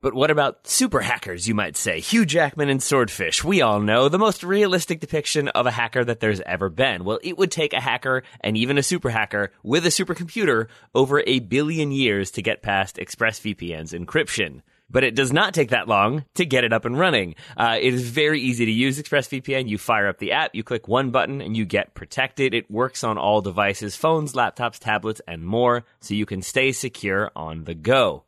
But 0.00 0.14
what 0.14 0.30
about 0.30 0.64
super 0.64 1.00
hackers, 1.00 1.48
you 1.48 1.56
might 1.56 1.76
say? 1.76 1.98
Hugh 1.98 2.24
Jackman 2.24 2.68
and 2.68 2.80
Swordfish. 2.80 3.42
We 3.42 3.62
all 3.62 3.80
know 3.80 4.08
the 4.08 4.16
most 4.16 4.44
realistic 4.44 5.00
depiction 5.00 5.48
of 5.48 5.66
a 5.66 5.72
hacker 5.72 6.04
that 6.04 6.20
there's 6.20 6.40
ever 6.42 6.68
been. 6.68 7.02
Well, 7.02 7.18
it 7.24 7.36
would 7.36 7.50
take 7.50 7.72
a 7.72 7.80
hacker 7.80 8.22
and 8.40 8.56
even 8.56 8.78
a 8.78 8.82
super 8.84 9.10
hacker 9.10 9.50
with 9.64 9.84
a 9.86 9.88
supercomputer 9.88 10.68
over 10.94 11.24
a 11.26 11.40
billion 11.40 11.90
years 11.90 12.30
to 12.32 12.42
get 12.42 12.62
past 12.62 12.94
ExpressVPN's 12.98 13.92
encryption. 13.92 14.62
But 14.88 15.02
it 15.02 15.16
does 15.16 15.32
not 15.32 15.52
take 15.52 15.70
that 15.70 15.88
long 15.88 16.24
to 16.34 16.46
get 16.46 16.62
it 16.62 16.72
up 16.72 16.84
and 16.84 16.96
running. 16.96 17.34
Uh, 17.56 17.78
it 17.80 17.92
is 17.92 18.08
very 18.08 18.40
easy 18.40 18.66
to 18.66 18.70
use 18.70 19.02
ExpressVPN. 19.02 19.68
You 19.68 19.78
fire 19.78 20.06
up 20.06 20.18
the 20.18 20.30
app, 20.30 20.54
you 20.54 20.62
click 20.62 20.86
one 20.86 21.10
button, 21.10 21.40
and 21.40 21.56
you 21.56 21.66
get 21.66 21.94
protected. 21.94 22.54
It 22.54 22.70
works 22.70 23.02
on 23.02 23.18
all 23.18 23.40
devices, 23.40 23.96
phones, 23.96 24.32
laptops, 24.32 24.78
tablets, 24.78 25.20
and 25.26 25.44
more, 25.44 25.84
so 26.00 26.14
you 26.14 26.24
can 26.24 26.40
stay 26.40 26.70
secure 26.70 27.32
on 27.34 27.64
the 27.64 27.74
go. 27.74 28.22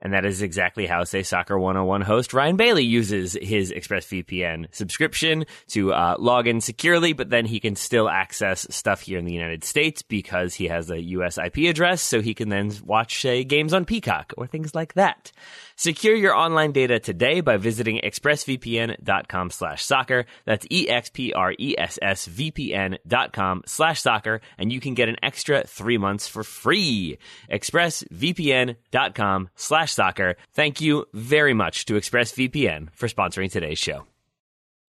And 0.00 0.12
that 0.12 0.26
is 0.26 0.42
exactly 0.42 0.86
how, 0.86 1.04
say, 1.04 1.22
Soccer 1.22 1.58
101 1.58 2.02
host 2.02 2.34
Ryan 2.34 2.56
Bailey 2.56 2.84
uses 2.84 3.36
his 3.40 3.72
ExpressVPN 3.72 4.66
subscription 4.70 5.46
to 5.68 5.92
uh, 5.92 6.16
log 6.18 6.46
in 6.46 6.60
securely, 6.60 7.14
but 7.14 7.30
then 7.30 7.46
he 7.46 7.60
can 7.60 7.76
still 7.76 8.08
access 8.08 8.66
stuff 8.74 9.00
here 9.00 9.18
in 9.18 9.24
the 9.24 9.32
United 9.32 9.64
States 9.64 10.02
because 10.02 10.54
he 10.54 10.68
has 10.68 10.90
a 10.90 11.00
US 11.00 11.38
IP 11.38 11.58
address, 11.68 12.02
so 12.02 12.20
he 12.20 12.34
can 12.34 12.50
then 12.50 12.72
watch, 12.84 13.20
say, 13.22 13.42
games 13.42 13.72
on 13.72 13.86
Peacock 13.86 14.34
or 14.36 14.46
things 14.46 14.74
like 14.74 14.94
that. 14.94 15.32
Secure 15.76 16.14
your 16.14 16.34
online 16.34 16.72
data 16.72 16.98
today 16.98 17.42
by 17.42 17.58
visiting 17.58 18.00
expressvpn.com 18.02 19.50
slash 19.50 19.84
soccer. 19.84 20.24
That's 20.46 20.64
E 20.70 20.86
E-X-P-R-E-S-S-V-P-N 20.86 22.98
dot 23.06 23.32
com 23.32 23.62
slash 23.66 24.00
soccer, 24.00 24.40
and 24.58 24.72
you 24.72 24.80
can 24.80 24.94
get 24.94 25.08
an 25.08 25.16
extra 25.22 25.64
three 25.66 25.98
months 25.98 26.28
for 26.28 26.44
free. 26.44 27.18
expressvpn.com 27.50 29.48
slash 29.56 29.92
soccer. 29.92 30.36
Thank 30.52 30.80
you 30.80 31.06
very 31.12 31.54
much 31.54 31.84
to 31.86 31.94
ExpressVPN 31.94 32.90
for 32.94 33.08
sponsoring 33.08 33.50
today's 33.50 33.78
show. 33.78 34.06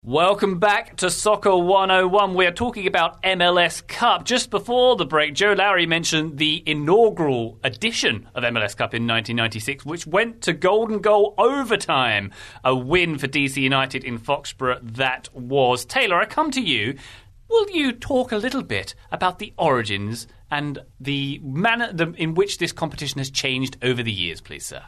Welcome 0.08 0.60
back 0.60 0.96
to 1.00 1.12
Soccer 1.12 1.58
101. 1.58 2.34
We 2.34 2.46
are 2.46 2.52
talking 2.54 2.88
about 2.88 3.22
MLS 3.24 3.86
Cup. 3.86 4.24
Just 4.24 4.50
before 4.50 4.96
the 4.96 5.06
break, 5.06 5.34
Joe 5.34 5.52
Lowery 5.52 5.86
mentioned 5.86 6.38
the 6.38 6.64
inaugural 6.66 7.60
edition 7.62 8.30
of 8.34 8.46
MLS 8.46 8.74
Cup 8.78 8.94
in 8.94 9.06
1996, 9.06 9.86
which 9.86 10.08
went 10.08 10.44
to 10.44 10.54
golden 10.54 11.00
goal 11.00 11.36
overtime. 11.38 12.32
A 12.64 12.74
win 12.74 13.18
for 13.18 13.28
DC 13.28 13.62
United 13.62 14.06
in 14.06 14.18
Foxborough 14.18 14.80
that 14.96 15.28
was. 15.34 15.84
Taylor, 15.84 16.22
I 16.22 16.26
come 16.26 16.52
to 16.52 16.62
you. 16.62 16.98
Will 17.50 17.70
you 17.72 17.92
talk 17.92 18.32
a 18.32 18.38
little 18.38 18.64
bit 18.64 18.96
about 19.12 19.40
the 19.40 19.54
origins 19.58 20.26
and 20.50 20.80
the 21.02 21.42
manner 21.44 21.94
in 22.16 22.34
which 22.34 22.60
this 22.60 22.72
competition 22.72 23.18
has 23.18 23.30
changed 23.30 23.76
over 23.82 24.02
the 24.02 24.14
years, 24.14 24.40
please, 24.40 24.66
sir? 24.66 24.84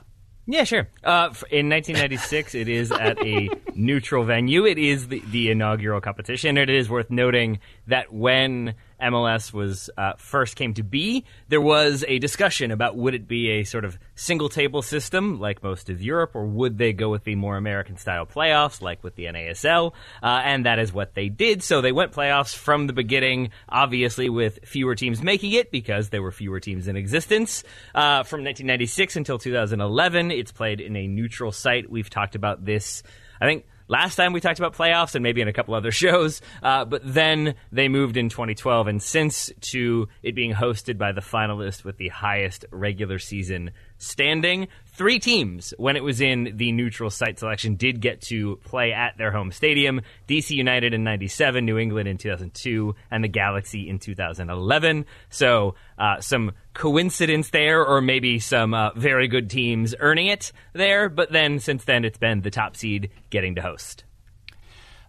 Yeah, 0.52 0.64
sure. 0.64 0.90
Uh, 1.04 1.30
in 1.52 1.70
1996, 1.70 2.56
it 2.56 2.68
is 2.68 2.92
at 2.92 3.24
a 3.24 3.50
neutral 3.80 4.24
venue. 4.26 4.66
It 4.66 4.78
is 4.78 5.08
the, 5.08 5.24
the 5.32 5.50
inaugural 5.50 6.02
competition. 6.02 6.58
It 6.58 6.70
is 6.70 6.90
worth 6.90 7.10
noting 7.10 7.60
that 7.88 8.14
when 8.14 8.76
MLS 9.02 9.54
was 9.54 9.90
uh, 9.98 10.14
first 10.18 10.56
came 10.56 10.74
to 10.74 10.84
be, 10.84 11.26
there 11.48 11.62
was 11.62 12.04
a 12.08 12.20
discussion 12.20 12.72
about 12.72 12.98
would 12.98 13.16
it 13.16 13.28
be 13.28 13.50
a 13.52 13.64
sort 13.64 13.86
of 13.86 13.98
single 14.16 14.50
table 14.50 14.82
system 14.82 15.40
like 15.40 15.64
most 15.64 15.90
of 15.90 16.02
Europe, 16.02 16.36
or 16.36 16.46
would 16.46 16.78
they 16.78 16.94
go 16.94 17.10
with 17.10 17.24
the 17.24 17.36
more 17.36 17.56
American 17.56 17.98
style 17.98 18.26
playoffs 18.26 18.82
like 18.82 19.04
with 19.04 19.16
the 19.16 19.26
NASL? 19.26 19.94
Uh, 20.22 20.42
and 20.44 20.66
that 20.66 20.80
is 20.80 20.92
what 20.92 21.16
they 21.16 21.30
did. 21.30 21.64
So 21.64 21.82
they 21.82 21.92
went 21.92 22.12
playoffs 22.12 22.54
from 22.54 22.88
the 22.88 22.94
beginning, 22.94 23.52
obviously 23.70 24.30
with 24.30 24.60
fewer 24.66 24.96
teams 24.96 25.24
making 25.24 25.54
it 25.54 25.72
because 25.72 26.10
there 26.10 26.22
were 26.22 26.32
fewer 26.32 26.60
teams 26.60 26.88
in 26.88 26.96
existence. 26.96 27.64
Uh, 27.96 28.24
from 28.24 28.44
1996 28.44 29.16
until 29.16 29.40
2011, 29.40 30.32
it's 30.32 30.52
played 30.52 30.82
in 30.82 30.96
a 30.96 31.08
neutral 31.08 31.52
site. 31.52 31.90
We've 31.90 32.10
talked 32.10 32.36
about 32.36 32.66
this, 32.66 33.02
I 33.40 33.46
think 33.46 33.66
last 33.90 34.16
time 34.16 34.32
we 34.32 34.40
talked 34.40 34.60
about 34.60 34.74
playoffs 34.74 35.16
and 35.16 35.24
maybe 35.24 35.42
in 35.42 35.50
a 35.50 35.54
couple 35.54 35.74
other 35.74 35.92
shows. 35.92 36.42
Uh, 36.64 36.86
but 36.86 37.02
then 37.04 37.56
they 37.74 37.90
moved 37.90 38.16
in 38.16 38.30
2012 38.30 38.88
and 38.88 39.04
since 39.04 39.52
to 39.60 40.08
it 40.24 40.34
being 40.34 40.54
hosted 40.54 40.98
by 40.98 41.12
the 41.12 41.22
finalist 41.22 41.84
with 41.84 41.98
the 41.98 42.08
highest 42.08 42.66
regular 42.72 43.20
season 43.20 43.72
standing. 44.00 44.68
Three 44.88 45.20
teams, 45.20 45.74
when 45.78 45.96
it 45.96 46.04
was 46.04 46.20
in 46.20 46.58
the 46.58 46.72
neutral 46.72 47.10
site 47.10 47.40
selection, 47.40 47.76
did 47.76 48.02
get 48.02 48.22
to 48.24 48.58
play 48.66 48.92
at 48.92 49.18
their 49.18 49.32
home 49.32 49.52
stadium. 49.52 50.02
DC 50.28 50.50
United 50.50 50.94
in 50.94 51.04
97, 51.04 51.64
New 51.64 51.78
England 51.78 52.10
in 52.10 52.18
2002, 52.18 52.96
and 53.12 53.24
the 53.24 53.30
Galaxy 53.30 53.88
in 53.88 54.00
2011. 54.00 55.06
So, 55.30 55.76
uh, 55.98 56.20
some 56.20 56.52
coincidence 56.74 57.52
there, 57.52 57.86
or 57.86 58.02
maybe 58.02 58.40
some 58.40 58.74
uh, 58.74 58.92
very 58.96 59.28
good 59.28 59.50
teams 59.50 59.96
earning 60.00 60.28
it 60.28 60.52
there. 60.74 61.08
But 61.08 61.32
then, 61.32 61.60
since 61.60 61.86
then, 61.86 62.04
it's 62.04 62.18
been 62.18 62.42
the 62.42 62.52
top 62.52 62.76
seed 62.76 63.12
getting 63.30 63.56
to 63.56 63.62
host. 63.62 64.04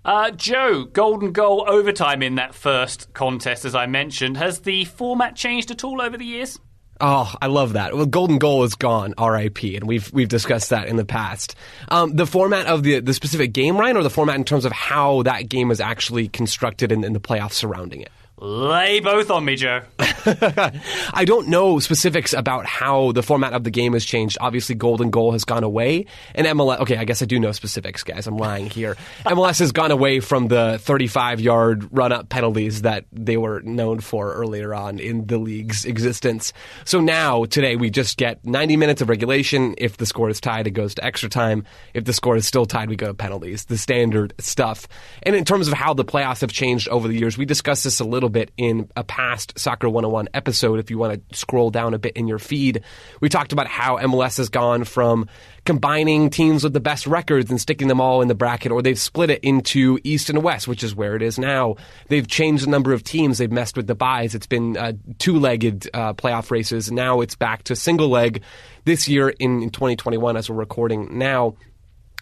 Uh, 0.05 0.31
Joe, 0.31 0.85
golden 0.85 1.33
goal 1.33 1.65
overtime 1.67 2.23
in 2.23 2.37
that 2.37 2.55
first 2.55 3.13
contest, 3.13 3.65
as 3.65 3.75
I 3.75 3.87
mentioned. 3.87 4.37
Has 4.37 4.61
the 4.61 4.85
format 4.87 5.37
changed 5.37 5.71
at 5.71 5.85
all 5.85 6.01
over 6.01 6.17
the 6.17 6.25
years? 6.25 6.59
Oh, 7.01 7.35
I 7.41 7.47
love 7.47 7.73
that. 7.73 7.95
Well, 7.95 8.07
Golden 8.07 8.39
Goal 8.39 8.65
is 8.65 8.75
gone, 8.75 9.15
R.I.P. 9.17 9.77
And 9.77 9.89
we've 9.89 10.13
we've 10.13 10.29
discussed 10.29 10.71
that 10.71 10.87
in 10.89 10.97
the 10.97 11.05
past. 11.05 11.55
Um, 11.89 12.15
the 12.15 12.27
format 12.27 12.67
of 12.67 12.83
the 12.83 13.01
the 13.01 13.15
specific 13.15 13.53
game, 13.53 13.77
Ryan, 13.79 13.97
or 13.97 14.03
the 14.03 14.11
format 14.11 14.37
in 14.37 14.45
terms 14.45 14.65
of 14.65 14.73
how 14.73 15.23
that 15.23 15.49
game 15.49 15.69
was 15.69 15.81
actually 15.81 16.29
constructed 16.29 16.93
and, 16.93 17.05
and 17.05 17.15
the 17.15 17.21
playoffs 17.21 17.53
surrounding 17.53 18.03
it. 18.03 18.11
Lay 18.43 19.01
both 19.01 19.31
on 19.31 19.45
me, 19.45 19.55
Joe. 19.55 19.83
I 19.99 21.25
don't 21.27 21.49
know 21.49 21.79
specifics 21.79 22.33
about 22.33 22.65
how 22.65 23.13
the 23.13 23.23
format 23.23 23.53
of 23.53 23.65
the 23.65 23.71
game 23.71 23.93
has 23.93 24.03
changed. 24.03 24.39
Obviously, 24.41 24.75
Golden 24.75 25.11
Goal 25.11 25.33
has 25.33 25.45
gone 25.45 25.63
away, 25.63 26.07
and 26.35 26.47
MLS. 26.47 26.81
Okay, 26.81 26.97
I 26.97 27.05
guess 27.05 27.21
I 27.21 27.27
do 27.27 27.39
know 27.39 27.53
specifics, 27.53 28.03
guys. 28.03 28.27
I'm 28.27 28.39
lying 28.39 28.71
here. 28.71 28.97
MLS 29.27 29.59
has 29.59 29.73
gone 29.73 29.91
away 29.91 30.21
from 30.21 30.49
the 30.49 30.79
35 30.81 31.43
yard 31.43 31.89
run 31.95 32.13
up 32.13 32.31
penalties 32.31 32.81
that 32.81 33.05
they 33.13 33.37
were 33.37 33.61
known 33.61 34.01
for 34.01 34.33
earlier 34.33 34.75
on 34.75 34.99
in 35.01 35.27
the 35.27 35.37
league's 35.37 35.85
existence. 35.85 36.55
So 36.87 37.03
now, 37.03 37.45
today, 37.45 37.77
we 37.77 37.91
just 37.91 38.17
get 38.17 38.43
90 38.47 38.79
minutes 38.79 39.03
of 39.03 39.11
regulation. 39.11 39.75
If 39.77 39.99
the 39.99 40.07
score 40.07 40.31
is 40.31 40.41
tied, 40.41 40.67
it 40.67 40.71
goes 40.71 40.95
to 40.95 41.05
extra 41.05 41.29
time. 41.29 41.65
If 41.93 42.07
the 42.07 42.15
score 42.15 42.37
is 42.37 42.47
still 42.47 42.65
tied, 42.65 42.89
we 42.89 42.97
go 42.97 43.09
to 43.09 43.15
penalties. 43.15 43.67
The 43.67 43.77
standard 43.77 44.33
stuff. 44.39 44.89
And 45.25 45.37
in 45.37 45.45
terms 45.45 45.69
of 45.69 45.75
how 45.75 45.93
the 45.93 46.07
playoffs 46.07 46.41
have 46.41 46.53
changed 46.53 46.89
over 46.89 47.07
the 47.07 47.19
years, 47.19 47.37
we 47.37 47.45
discussed 47.45 47.85
this 47.85 48.01
a 48.01 48.05
little 48.05 48.30
bit 48.31 48.51
in 48.57 48.91
a 48.97 49.05
past 49.05 49.59
Soccer 49.59 49.89
101 49.89 50.29
episode. 50.35 50.79
If 50.79 50.91
you 50.91 50.99
want 50.99 51.29
to 51.29 51.37
scroll 51.37 51.71
down 51.71 51.95
a 51.95 51.99
bit 51.99 52.17
in 52.17 52.29
your 52.29 52.39
feed, 52.39 52.83
we 53.21 53.29
talked 53.29 53.53
about 53.53 53.67
how 53.67 53.99
MLS 53.99 54.39
has 54.39 54.49
gone 54.49 54.85
from 54.85 55.29
combining 55.65 56.31
teams 56.31 56.65
with 56.65 56.73
the 56.73 56.81
best 56.81 57.07
records 57.07 57.51
and 57.51 57.61
sticking 57.61 57.89
them 57.89 58.01
all 58.01 58.23
in 58.23 58.29
the 58.29 58.35
bracket, 58.35 58.73
or 58.73 58.83
they've 58.83 58.99
split 58.99 59.31
it 59.31 59.41
into 59.45 59.99
East 60.05 60.31
and 60.31 60.43
West, 60.43 60.67
which 60.67 60.83
is 60.83 60.95
where 60.95 61.17
it 61.17 61.23
is 61.23 61.39
now. 61.39 61.77
They've 62.09 62.27
changed 62.27 62.65
the 62.65 62.71
number 62.71 62.93
of 62.93 63.05
teams. 63.05 63.39
They've 63.39 63.51
messed 63.51 63.77
with 63.77 63.87
the 63.87 63.95
buys. 63.95 64.35
It's 64.35 64.47
been 64.47 64.77
uh, 64.77 64.93
two-legged 65.19 65.91
uh, 65.93 66.15
playoff 66.15 66.51
races. 66.51 66.91
Now 66.91 67.21
it's 67.21 67.35
back 67.35 67.65
to 67.65 67.77
single 67.77 68.09
leg 68.09 68.43
this 68.85 69.09
year 69.09 69.29
in, 69.29 69.63
in 69.63 69.71
2021 69.71 70.37
as 70.37 70.49
we're 70.49 70.57
recording 70.57 71.19
now. 71.19 71.57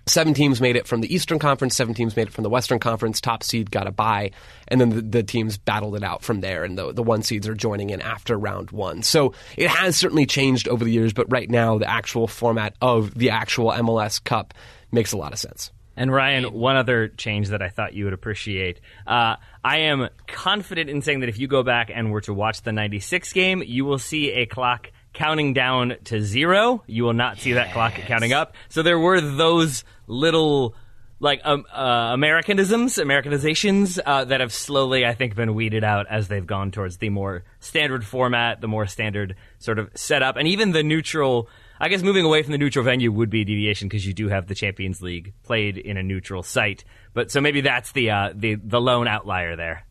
Seven 0.08 0.34
teams 0.34 0.60
made 0.60 0.76
it 0.76 0.86
from 0.86 1.00
the 1.00 1.14
Eastern 1.14 1.38
Conference, 1.38 1.76
seven 1.76 1.94
teams 1.94 2.16
made 2.16 2.28
it 2.28 2.32
from 2.32 2.42
the 2.42 2.50
Western 2.50 2.78
Conference. 2.78 3.20
Top 3.20 3.42
seed 3.42 3.70
got 3.70 3.86
a 3.86 3.92
bye, 3.92 4.30
and 4.68 4.80
then 4.80 4.90
the, 4.90 5.02
the, 5.02 5.22
teams 5.22 5.58
battled 5.58 5.94
it 5.96 6.02
out 6.02 6.22
from 6.22 6.40
there, 6.40 6.64
and 6.64 6.78
the, 6.78 6.92
the 6.92 7.02
one 7.02 7.22
seeds 7.22 7.46
are 7.46 7.54
joining 7.54 7.90
in 7.90 8.00
after 8.00 8.38
round 8.38 8.70
one. 8.70 9.02
So 9.02 9.34
it 9.56 9.68
has 9.68 9.96
certainly 9.96 10.26
changed 10.26 10.66
over 10.68 10.84
the 10.84 10.90
years, 10.90 11.12
but 11.12 11.30
right 11.30 11.48
now, 11.48 11.78
the 11.78 11.88
actual 11.88 12.26
format 12.26 12.74
of 12.80 13.14
the 13.14 13.30
actual 13.30 13.70
MLS 13.72 14.22
Cup 14.22 14.54
makes 14.90 15.12
a 15.12 15.16
lot 15.16 15.32
of 15.32 15.38
sense. 15.38 15.70
And 15.98 16.12
Ryan, 16.12 16.52
one 16.52 16.76
other 16.76 17.08
change 17.08 17.48
that 17.48 17.60
I 17.60 17.70
thought 17.70 17.92
you 17.92 18.04
would 18.04 18.12
appreciate. 18.12 18.80
Uh, 19.04 19.34
I 19.64 19.78
am 19.78 20.08
confident 20.28 20.88
in 20.88 21.02
saying 21.02 21.20
that 21.20 21.28
if 21.28 21.40
you 21.40 21.48
go 21.48 21.64
back 21.64 21.90
and 21.92 22.12
were 22.12 22.20
to 22.20 22.32
watch 22.32 22.62
the 22.62 22.70
96 22.70 23.32
game, 23.32 23.64
you 23.66 23.84
will 23.84 23.98
see 23.98 24.30
a 24.30 24.46
clock 24.46 24.92
counting 25.18 25.52
down 25.52 25.96
to 26.04 26.22
zero. 26.22 26.82
You 26.87 27.02
will 27.02 27.12
not 27.12 27.38
see 27.38 27.54
that 27.54 27.72
clock 27.72 27.94
counting 27.94 28.32
up. 28.32 28.54
So 28.68 28.82
there 28.82 28.98
were 28.98 29.20
those 29.20 29.82
little 30.06 30.76
like 31.20 31.40
um, 31.44 31.66
uh, 31.72 32.12
Americanisms, 32.12 32.96
Americanizations 32.96 33.98
uh, 34.06 34.25
that 34.26 34.40
have 34.40 34.52
slowly, 34.52 35.04
I 35.04 35.14
think, 35.14 35.34
been 35.34 35.54
weeded 35.54 35.82
out 35.82 36.06
as 36.08 36.28
they've 36.28 36.46
gone 36.46 36.70
towards 36.70 36.98
the 36.98 37.08
more 37.08 37.42
standard 37.58 38.06
format, 38.06 38.60
the 38.60 38.68
more 38.68 38.87
standard 38.87 39.34
sort 39.58 39.80
of 39.80 39.90
setup, 39.96 40.37
and 40.37 40.46
even 40.46 40.72
the 40.72 40.82
neutral. 40.82 41.48
I 41.80 41.88
guess 41.88 42.02
moving 42.02 42.25
away 42.25 42.42
from 42.42 42.52
the 42.52 42.58
neutral 42.58 42.84
venue 42.84 43.12
would 43.12 43.30
be 43.30 43.42
a 43.42 43.44
deviation 43.44 43.88
because 43.88 44.04
you 44.04 44.12
do 44.12 44.28
have 44.28 44.48
the 44.48 44.54
Champions 44.54 45.00
League 45.00 45.32
played 45.44 45.78
in 45.78 45.96
a 45.96 46.02
neutral 46.02 46.42
site. 46.42 46.84
But 47.14 47.30
so 47.30 47.40
maybe 47.40 47.60
that's 47.60 47.92
the 47.92 48.10
uh, 48.10 48.32
the 48.34 48.54
the 48.54 48.80
lone 48.80 49.08
outlier 49.08 49.56
there. 49.56 49.84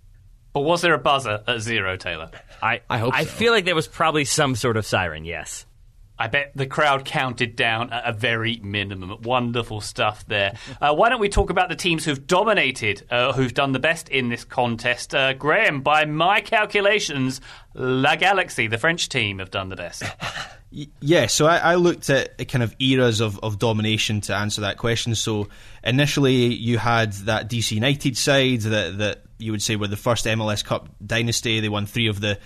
But 0.57 0.63
was 0.63 0.81
there 0.81 0.95
a 0.95 0.97
buzzer 0.97 1.43
at 1.47 1.59
zero, 1.61 1.97
Taylor? 1.97 2.31
I 2.63 2.81
I 2.89 2.97
hope 2.97 3.13
I 3.13 3.25
so. 3.25 3.29
feel 3.29 3.53
like 3.53 3.65
there 3.65 3.75
was 3.75 3.87
probably 3.87 4.25
some 4.25 4.55
sort 4.55 4.75
of 4.75 4.87
siren. 4.87 5.23
Yes. 5.23 5.67
I 6.19 6.27
bet 6.27 6.51
the 6.55 6.65
crowd 6.65 7.05
counted 7.05 7.55
down 7.55 7.91
at 7.91 8.03
a 8.07 8.13
very 8.13 8.59
minimum. 8.63 9.21
Wonderful 9.21 9.81
stuff 9.81 10.25
there. 10.27 10.53
Uh, 10.81 10.93
why 10.95 11.09
don't 11.09 11.19
we 11.19 11.29
talk 11.29 11.49
about 11.49 11.69
the 11.69 11.75
teams 11.75 12.05
who've 12.05 12.25
dominated, 12.25 13.05
uh, 13.09 13.33
who've 13.33 13.53
done 13.53 13.71
the 13.71 13.79
best 13.79 14.09
in 14.09 14.29
this 14.29 14.43
contest? 14.43 15.13
Uh, 15.13 15.33
Graham, 15.33 15.81
by 15.81 16.05
my 16.05 16.41
calculations, 16.41 17.41
La 17.73 18.15
Galaxy, 18.15 18.67
the 18.67 18.77
French 18.77 19.09
team, 19.09 19.39
have 19.39 19.51
done 19.51 19.69
the 19.69 19.75
best. 19.75 20.03
Yeah, 20.99 21.27
so 21.27 21.45
I, 21.47 21.57
I 21.57 21.75
looked 21.75 22.09
at 22.09 22.45
kind 22.49 22.61
of 22.61 22.75
eras 22.77 23.21
of, 23.21 23.39
of 23.39 23.57
domination 23.57 24.19
to 24.21 24.35
answer 24.35 24.61
that 24.61 24.77
question. 24.77 25.15
So 25.15 25.47
initially, 25.81 26.53
you 26.53 26.77
had 26.77 27.13
that 27.13 27.49
DC 27.49 27.71
United 27.71 28.17
side 28.17 28.61
that 28.61 28.97
that 28.97 29.23
you 29.37 29.51
would 29.51 29.61
say 29.61 29.77
were 29.77 29.87
the 29.87 29.95
first 29.95 30.25
MLS 30.25 30.65
Cup 30.65 30.89
dynasty. 31.03 31.61
They 31.61 31.69
won 31.69 31.85
three 31.85 32.07
of 32.07 32.19
the 32.19 32.37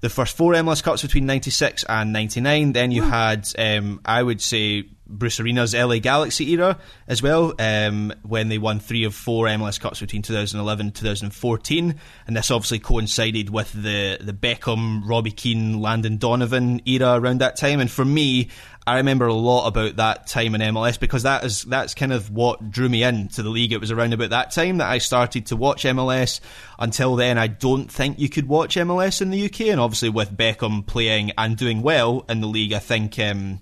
the 0.00 0.08
first 0.08 0.36
four 0.36 0.52
MLS 0.54 0.82
Cups 0.82 1.02
between 1.02 1.26
'96 1.26 1.84
and 1.88 2.12
'99. 2.12 2.72
Then 2.72 2.90
you 2.90 3.02
had, 3.02 3.48
um, 3.58 4.00
I 4.04 4.22
would 4.22 4.40
say, 4.40 4.84
Bruce 5.08 5.40
Arena's 5.40 5.74
LA 5.74 5.98
Galaxy 5.98 6.50
era 6.52 6.78
as 7.06 7.22
well, 7.22 7.54
um, 7.58 8.12
when 8.22 8.48
they 8.48 8.58
won 8.58 8.78
three 8.80 9.04
of 9.04 9.14
four 9.14 9.46
MLS 9.46 9.80
Cups 9.80 10.00
between 10.00 10.22
2011 10.22 10.86
and 10.86 10.94
2014. 10.94 11.94
And 12.26 12.36
this 12.36 12.50
obviously 12.50 12.78
coincided 12.78 13.50
with 13.50 13.72
the, 13.72 14.18
the 14.20 14.32
Beckham, 14.32 15.02
Robbie 15.08 15.30
Keane, 15.30 15.80
Landon 15.80 16.18
Donovan 16.18 16.82
era 16.86 17.18
around 17.18 17.40
that 17.40 17.56
time. 17.56 17.80
And 17.80 17.90
for 17.90 18.04
me, 18.04 18.48
I 18.88 18.96
remember 18.96 19.26
a 19.26 19.34
lot 19.34 19.66
about 19.66 19.96
that 19.96 20.26
time 20.28 20.54
in 20.54 20.62
MLS 20.62 20.98
because 20.98 21.24
that 21.24 21.44
is 21.44 21.62
that's 21.64 21.92
kind 21.92 22.10
of 22.10 22.30
what 22.30 22.70
drew 22.70 22.88
me 22.88 23.02
into 23.02 23.42
the 23.42 23.50
league. 23.50 23.72
It 23.72 23.82
was 23.82 23.90
around 23.90 24.14
about 24.14 24.30
that 24.30 24.50
time 24.50 24.78
that 24.78 24.88
I 24.88 24.96
started 24.96 25.44
to 25.46 25.56
watch 25.56 25.84
MLS. 25.84 26.40
Until 26.78 27.14
then, 27.14 27.36
I 27.36 27.48
don't 27.48 27.92
think 27.92 28.18
you 28.18 28.30
could 28.30 28.48
watch 28.48 28.76
MLS 28.76 29.20
in 29.20 29.28
the 29.28 29.44
UK. 29.44 29.60
And 29.62 29.78
obviously, 29.78 30.08
with 30.08 30.34
Beckham 30.34 30.86
playing 30.86 31.32
and 31.36 31.54
doing 31.54 31.82
well 31.82 32.24
in 32.30 32.40
the 32.40 32.46
league, 32.46 32.72
I 32.72 32.78
think. 32.78 33.18
Um, 33.18 33.60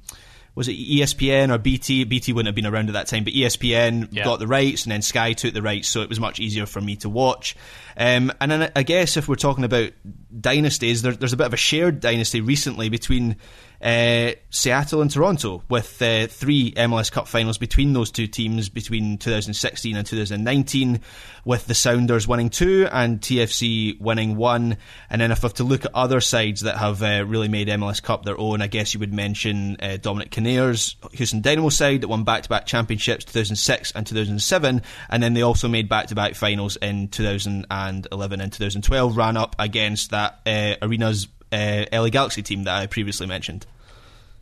was 0.57 0.67
it 0.67 0.73
ESPN 0.73 1.55
or 1.55 1.59
BT? 1.59 2.03
BT 2.05 2.33
wouldn't 2.33 2.49
have 2.49 2.57
been 2.57 2.67
around 2.67 2.89
at 2.89 2.95
that 2.95 3.07
time, 3.07 3.23
but 3.23 3.33
ESPN 3.35 4.09
Yeah. 4.11 4.25
got 4.25 4.41
the 4.41 4.47
rights, 4.49 4.83
and 4.83 4.91
then 4.91 5.03
Sky 5.03 5.33
took 5.35 5.55
the 5.55 5.63
rights, 5.63 5.87
so 5.87 6.01
it 6.03 6.09
was 6.09 6.19
much 6.19 6.41
easier 6.41 6.67
for 6.67 6.81
me 6.81 6.97
to 6.97 7.09
watch. 7.09 7.55
Um, 7.97 8.33
and 8.41 8.51
then 8.51 8.73
I 8.75 8.83
guess 8.83 9.17
if 9.17 9.29
we're 9.29 9.37
talking 9.37 9.63
about 9.65 9.93
dynasties, 10.41 11.03
there, 11.03 11.13
there's 11.13 11.33
a 11.33 11.37
bit 11.37 11.47
of 11.47 11.55
a 11.55 11.59
shared 11.59 12.01
dynasty 12.01 12.41
recently 12.41 12.89
between 12.89 13.37
uh, 13.83 14.33
Seattle 14.51 15.03
and 15.03 15.11
Toronto, 15.11 15.63
with 15.69 16.01
uh, 16.01 16.27
three 16.27 16.73
MLS 16.73 17.11
Cup 17.13 17.29
finals 17.29 17.59
between 17.59 17.93
those 17.93 18.11
two 18.11 18.27
teams 18.27 18.69
between 18.69 19.19
2016 19.19 19.97
and 19.97 20.07
2019, 20.07 21.01
with 21.45 21.67
the 21.67 21.75
Sounders 21.75 22.27
winning 22.27 22.51
two 22.51 22.89
and 22.91 23.21
TFC 23.21 24.01
winning 24.01 24.37
one. 24.37 24.77
And 25.11 25.21
then 25.21 25.31
if 25.31 25.45
I 25.45 25.49
have 25.49 25.55
to 25.55 25.65
look 25.65 25.85
at 25.85 25.95
other 25.95 26.21
sides 26.21 26.63
that 26.63 26.79
have 26.79 27.03
uh, 27.03 27.25
really 27.27 27.49
made 27.49 27.69
MLS 27.69 28.03
Cup 28.03 28.25
their 28.25 28.39
own, 28.39 28.63
I 28.63 28.67
guess 28.67 28.95
you 28.95 29.01
would 29.01 29.13
mention 29.13 29.77
uh, 29.81 29.99
Dominic 29.99 30.31
Kinnear's 30.31 30.97
Houston 31.13 31.41
Dynamo 31.41 31.69
side 31.69 32.01
that 32.01 32.09
won 32.09 32.25
back-to-back 32.25 32.67
championships 32.67 33.25
2006 33.27 33.93
and 33.93 34.07
2007, 34.07 34.83
and 35.11 35.23
then 35.23 35.35
they 35.35 35.43
also 35.43 35.69
made 35.69 35.89
back-to-back 35.89 36.35
finals 36.35 36.77
in 36.77 37.09
2011 37.09 38.41
and 38.41 38.53
2012, 38.53 39.17
ran 39.17 39.37
up 39.37 39.55
against 39.59 40.11
that 40.11 40.41
uh, 40.47 40.75
Arena's 40.83 41.29
uh, 41.57 42.01
LA 42.03 42.09
Galaxy 42.09 42.43
team 42.43 42.65
that 42.65 42.75
I 42.77 42.87
previously 42.87 43.27
mentioned. 43.27 43.67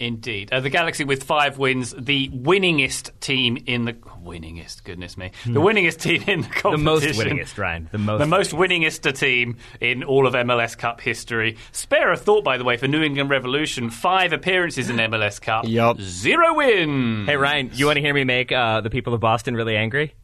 Indeed. 0.01 0.53
Uh, 0.53 0.61
the 0.61 0.71
Galaxy 0.71 1.05
with 1.05 1.23
five 1.23 1.57
wins, 1.57 1.95
the 1.97 2.29
winningest 2.31 3.13
team 3.21 3.63
in 3.67 3.85
the. 3.85 3.93
Winningest, 3.93 4.85
goodness 4.85 5.17
me. 5.19 5.31
The 5.45 5.61
winningest 5.61 6.01
team 6.01 6.23
in 6.27 6.41
the 6.41 6.71
The 6.71 6.79
most 6.79 7.05
winningest, 7.05 7.59
Ryan. 7.59 7.89
The 7.93 7.99
most. 7.99 8.19
The 8.19 8.27
most 8.27 8.53
winningest 8.53 9.15
team 9.17 9.59
in 9.81 10.03
all 10.03 10.27
of 10.27 10.33
MLS 10.35 10.77
Cup 10.77 11.01
history. 11.01 11.59
Spare 11.73 12.11
a 12.11 12.17
thought, 12.17 12.43
by 12.43 12.57
the 12.57 12.65
way, 12.65 12.77
for 12.77 12.89
New 12.89 13.03
England 13.03 13.31
Revolution. 13.31 13.91
Five 13.91 14.33
appearances 14.33 14.91
in 14.91 14.97
MLS 14.97 15.41
Cup. 15.41 15.67
Yup. 15.69 16.01
Zero 16.01 16.55
wins. 16.55 17.29
Hey, 17.29 17.37
Ryan, 17.37 17.71
you 17.75 17.87
want 17.87 17.97
to 17.97 18.01
hear 18.01 18.15
me 18.15 18.25
make 18.25 18.51
uh, 18.51 18.81
the 18.81 18.91
people 18.91 19.15
of 19.15 19.21
Boston 19.21 19.55
really 19.55 19.77
angry? 19.77 20.15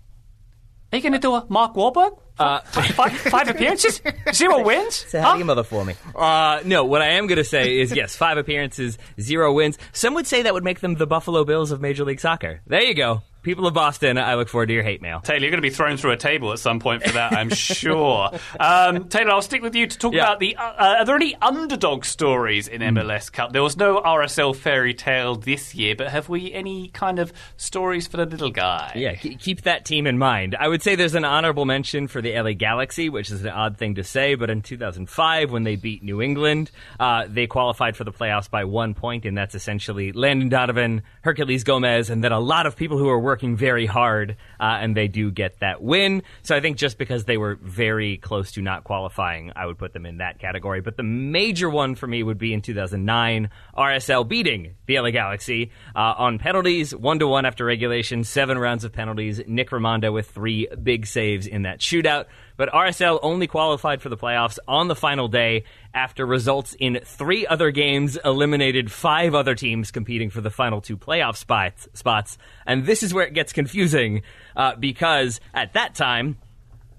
Are 0.93 0.97
you 0.97 1.03
going 1.03 1.13
to 1.13 1.19
do 1.19 1.35
a 1.35 1.47
Mark 1.49 1.75
Wahlberg? 1.75 2.19
Uh, 2.39 2.61
five, 2.63 3.13
five 3.17 3.49
appearances? 3.55 4.01
Zero 4.33 4.65
wins? 4.65 4.95
Say 4.97 5.21
Huh? 5.21 5.27
hi 5.27 5.33
to 5.35 5.39
your 5.39 5.47
mother 5.47 5.63
for 5.63 5.85
me. 5.85 5.95
Uh, 6.17 6.61
no, 6.65 6.85
what 6.85 7.01
I 7.03 7.11
am 7.11 7.27
going 7.29 7.37
to 7.39 7.45
say 7.45 7.79
is 7.79 7.95
yes, 7.95 8.17
five 8.17 8.39
appearances, 8.39 8.99
zero 9.21 9.53
wins. 9.53 9.79
Some 9.93 10.15
would 10.15 10.27
say 10.27 10.43
that 10.43 10.53
would 10.55 10.65
make 10.65 10.81
them 10.81 10.95
the 10.95 11.07
Buffalo 11.07 11.45
Bills 11.45 11.71
of 11.71 11.81
Major 11.81 12.05
League 12.05 12.19
Soccer. 12.21 12.61
There 12.67 12.83
you 12.83 12.95
go. 12.95 13.23
People 13.43 13.67
of 13.67 13.73
Boston, 13.75 14.19
I 14.19 14.35
look 14.35 14.49
forward 14.49 14.67
to 14.67 14.75
your 14.75 14.83
hate 14.83 15.01
mail. 15.01 15.21
Taylor, 15.21 15.41
you're 15.41 15.51
going 15.51 15.63
to 15.63 15.67
be 15.69 15.71
thrown 15.75 15.97
through 15.97 16.11
a 16.13 16.17
table 16.17 16.53
at 16.53 16.59
some 16.59 16.79
point 16.79 17.03
for 17.03 17.13
that, 17.13 17.33
I'm 17.33 17.49
sure. 17.51 18.31
Um, 18.59 19.09
Taylor, 19.09 19.31
I'll 19.31 19.41
stick 19.43 19.63
with 19.63 19.75
you 19.75 19.87
to 19.87 19.99
talk 19.99 20.13
Yeah. 20.13 20.25
about 20.25 20.41
the. 20.41 20.57
Uh, 20.57 20.63
uh, 20.63 20.97
are 20.99 21.05
there 21.07 21.17
any 21.17 21.35
underdog 21.41 22.05
stories 22.05 22.69
in 22.69 22.83
MLS 22.83 23.33
Cup? 23.33 23.53
There 23.53 23.63
was 23.63 23.77
no 23.79 24.01
RSL 24.01 24.55
fairy 24.55 24.93
tale 24.93 25.37
this 25.37 25.75
year, 25.75 25.95
but 25.97 26.09
have 26.09 26.29
we 26.29 26.53
any 26.53 26.89
kind 26.89 27.19
of 27.19 27.33
stories 27.57 28.07
for 28.07 28.19
the 28.19 28.27
little 28.27 28.51
guy? 28.51 28.93
Yeah, 28.97 29.15
ke- 29.15 29.39
keep 29.41 29.63
that 29.63 29.85
team 29.87 30.07
in 30.07 30.19
mind. 30.19 30.55
I 30.59 30.69
would 30.69 30.83
say 30.83 30.95
there's 30.95 31.15
an 31.15 31.25
honorable 31.25 31.65
mention 31.65 32.09
for 32.09 32.21
the 32.21 32.39
LA 32.39 32.53
Galaxy, 32.53 33.09
which 33.09 33.31
is 33.31 33.43
an 33.45 33.51
odd 33.51 33.79
thing 33.79 33.95
to 33.95 34.05
say, 34.05 34.35
but 34.35 34.51
in 34.51 34.61
2005, 34.63 35.51
when 35.51 35.63
they 35.63 35.77
beat 35.77 36.03
New 36.03 36.21
England, 36.21 36.71
uh, 36.99 37.25
they 37.29 37.47
qualified 37.47 37.97
for 37.97 38.05
the 38.05 38.13
playoffs 38.13 38.51
by 38.51 38.65
one 38.65 38.93
point, 38.95 39.25
and 39.25 39.37
that's 39.37 39.55
essentially 39.55 40.13
Landon 40.13 40.49
Donovan, 40.51 41.03
Herculez 41.25 41.65
Gomez, 41.65 42.11
and 42.11 42.23
then 42.23 42.33
a 42.33 42.41
lot 42.41 42.67
of 42.67 42.77
people 42.77 42.99
who 42.99 43.09
are 43.09 43.21
working 43.31 43.57
very 43.57 43.87
hard, 43.87 44.37
uh, 44.59 44.79
and 44.81 44.97
they 44.97 45.07
do 45.07 45.31
get 45.31 45.61
that 45.61 45.81
win. 45.81 46.21
So 46.43 46.57
I 46.57 46.61
think 46.61 46.79
just 46.79 46.99
because 46.99 47.27
they 47.27 47.37
were 47.37 47.55
very 47.63 48.17
close 48.17 48.51
to 48.53 48.61
not 48.61 48.83
qualifying, 48.83 49.53
I 49.55 49.67
would 49.67 49.79
put 49.79 49.93
them 49.93 50.05
in 50.05 50.17
that 50.17 50.41
category. 50.41 50.81
But 50.81 50.97
the 50.97 51.05
major 51.05 51.71
one 51.71 51.95
for 51.95 52.09
me 52.09 52.25
would 52.25 52.39
be 52.39 52.53
in 52.53 52.61
2009, 52.61 53.51
RSL 53.79 54.27
beating 54.27 54.75
the 54.87 54.99
LA 54.99 55.11
Galaxy 55.11 55.71
uh, 55.95 56.15
on 56.19 56.41
penalties, 56.41 56.93
one 56.93 57.21
to 57.21 57.29
one 57.29 57.47
after 57.47 57.65
regulation, 57.65 58.25
seven 58.25 58.59
rounds 58.59 58.83
of 58.83 58.93
penalties. 58.93 59.41
Nick 59.47 59.71
Rimando 59.71 60.13
with 60.13 60.29
three 60.29 60.67
big 60.83 61.07
saves 61.07 61.47
in 61.47 61.63
that 61.63 61.79
shootout. 61.79 62.25
But 62.61 62.73
RSL 62.73 63.21
only 63.23 63.47
qualified 63.47 64.02
for 64.02 64.11
the 64.11 64.19
playoffs 64.19 64.59
on 64.69 64.88
the 64.88 64.95
final 64.95 65.29
day 65.29 65.64
after 65.95 66.26
results 66.26 66.76
in 66.79 67.00
three 67.02 67.47
other 67.47 67.71
games 67.71 68.19
eliminated 68.23 68.93
five 68.93 69.35
other 69.35 69.55
teams 69.55 69.90
competing 69.90 70.28
for 70.28 70.43
the 70.43 70.50
final 70.50 70.82
two 70.82 70.99
playoff 70.99 71.37
spots. 71.37 71.89
spots. 71.95 72.37
And 72.67 72.85
this 72.85 73.02
is 73.02 73.15
where 73.15 73.26
it 73.26 73.32
gets 73.32 73.54
confusing 73.54 74.21
uh, 74.54 74.76
because 74.76 75.41
at 75.54 75.73
that 75.73 75.95
time, 75.95 76.37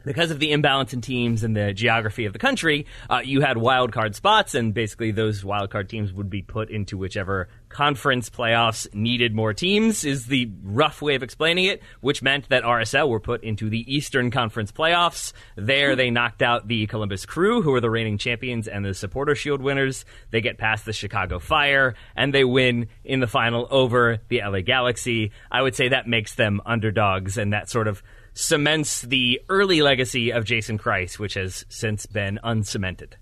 because 0.04 0.32
of 0.32 0.40
the 0.40 0.52
imbalance 0.52 0.94
in 0.94 1.02
teams 1.02 1.44
and 1.44 1.56
the 1.56 1.74
geography 1.74 2.26
of 2.26 2.34
the 2.34 2.40
country, 2.40 2.88
uh, 3.08 3.22
you 3.24 3.42
had 3.42 3.56
wild 3.56 3.92
card 3.92 4.16
spots, 4.16 4.56
and 4.56 4.74
basically 4.74 5.12
those 5.12 5.46
wild 5.46 5.70
card 5.70 5.90
teams 5.90 6.12
would 6.12 6.32
be 6.32 6.42
put 6.42 6.72
into 6.72 6.98
whichever 6.98 7.50
conference 7.72 8.30
playoffs 8.30 8.94
needed 8.94 9.34
more 9.34 9.54
teams. 9.54 10.04
Is 10.04 10.28
the 10.28 10.50
rough 10.64 11.02
way 11.02 11.16
of 11.16 11.24
explaining 11.24 11.66
it, 11.66 11.82
which 12.02 12.22
meant 12.22 12.50
that 12.50 12.64
RSL 12.64 13.10
were 13.10 13.20
put 13.20 13.44
into 13.44 13.70
the 13.70 13.94
Eastern 13.94 14.32
Conference 14.32 14.72
playoffs. 14.72 15.34
There, 15.56 15.96
they 15.96 16.10
knocked 16.10 16.42
out 16.42 16.68
the 16.68 16.88
Columbus 16.88 17.26
Crew, 17.26 17.62
who 17.62 17.74
are 17.74 17.82
the 17.82 17.90
reigning 17.90 18.18
champions 18.18 18.68
and 18.68 18.86
the 18.86 18.94
Supporter 18.94 19.36
Shield 19.36 19.62
winners. 19.62 20.06
They 20.32 20.42
get 20.42 20.58
past 20.58 20.86
the 20.86 20.94
Chicago 20.94 21.40
Fire, 21.40 21.96
and 22.16 22.34
they 22.34 22.44
win 22.44 22.88
in 23.04 23.20
the 23.20 23.28
final 23.28 23.68
over 23.70 24.20
the 24.28 24.42
LA 24.42 24.62
Galaxy. 24.62 25.32
I 25.52 25.62
would 25.62 25.76
say 25.76 25.90
that 25.90 26.08
makes 26.08 26.36
them 26.36 26.62
underdogs, 26.66 27.38
and 27.38 27.54
that 27.54 27.70
sort 27.70 27.88
of 27.88 28.04
cements 28.34 29.02
the 29.02 29.42
early 29.50 29.82
legacy 29.82 30.32
of 30.32 30.46
Jason 30.46 30.78
Kreis, 30.78 31.20
which 31.20 31.34
has 31.34 31.66
since 31.70 32.06
been 32.06 32.40
uncemented. 32.44 33.18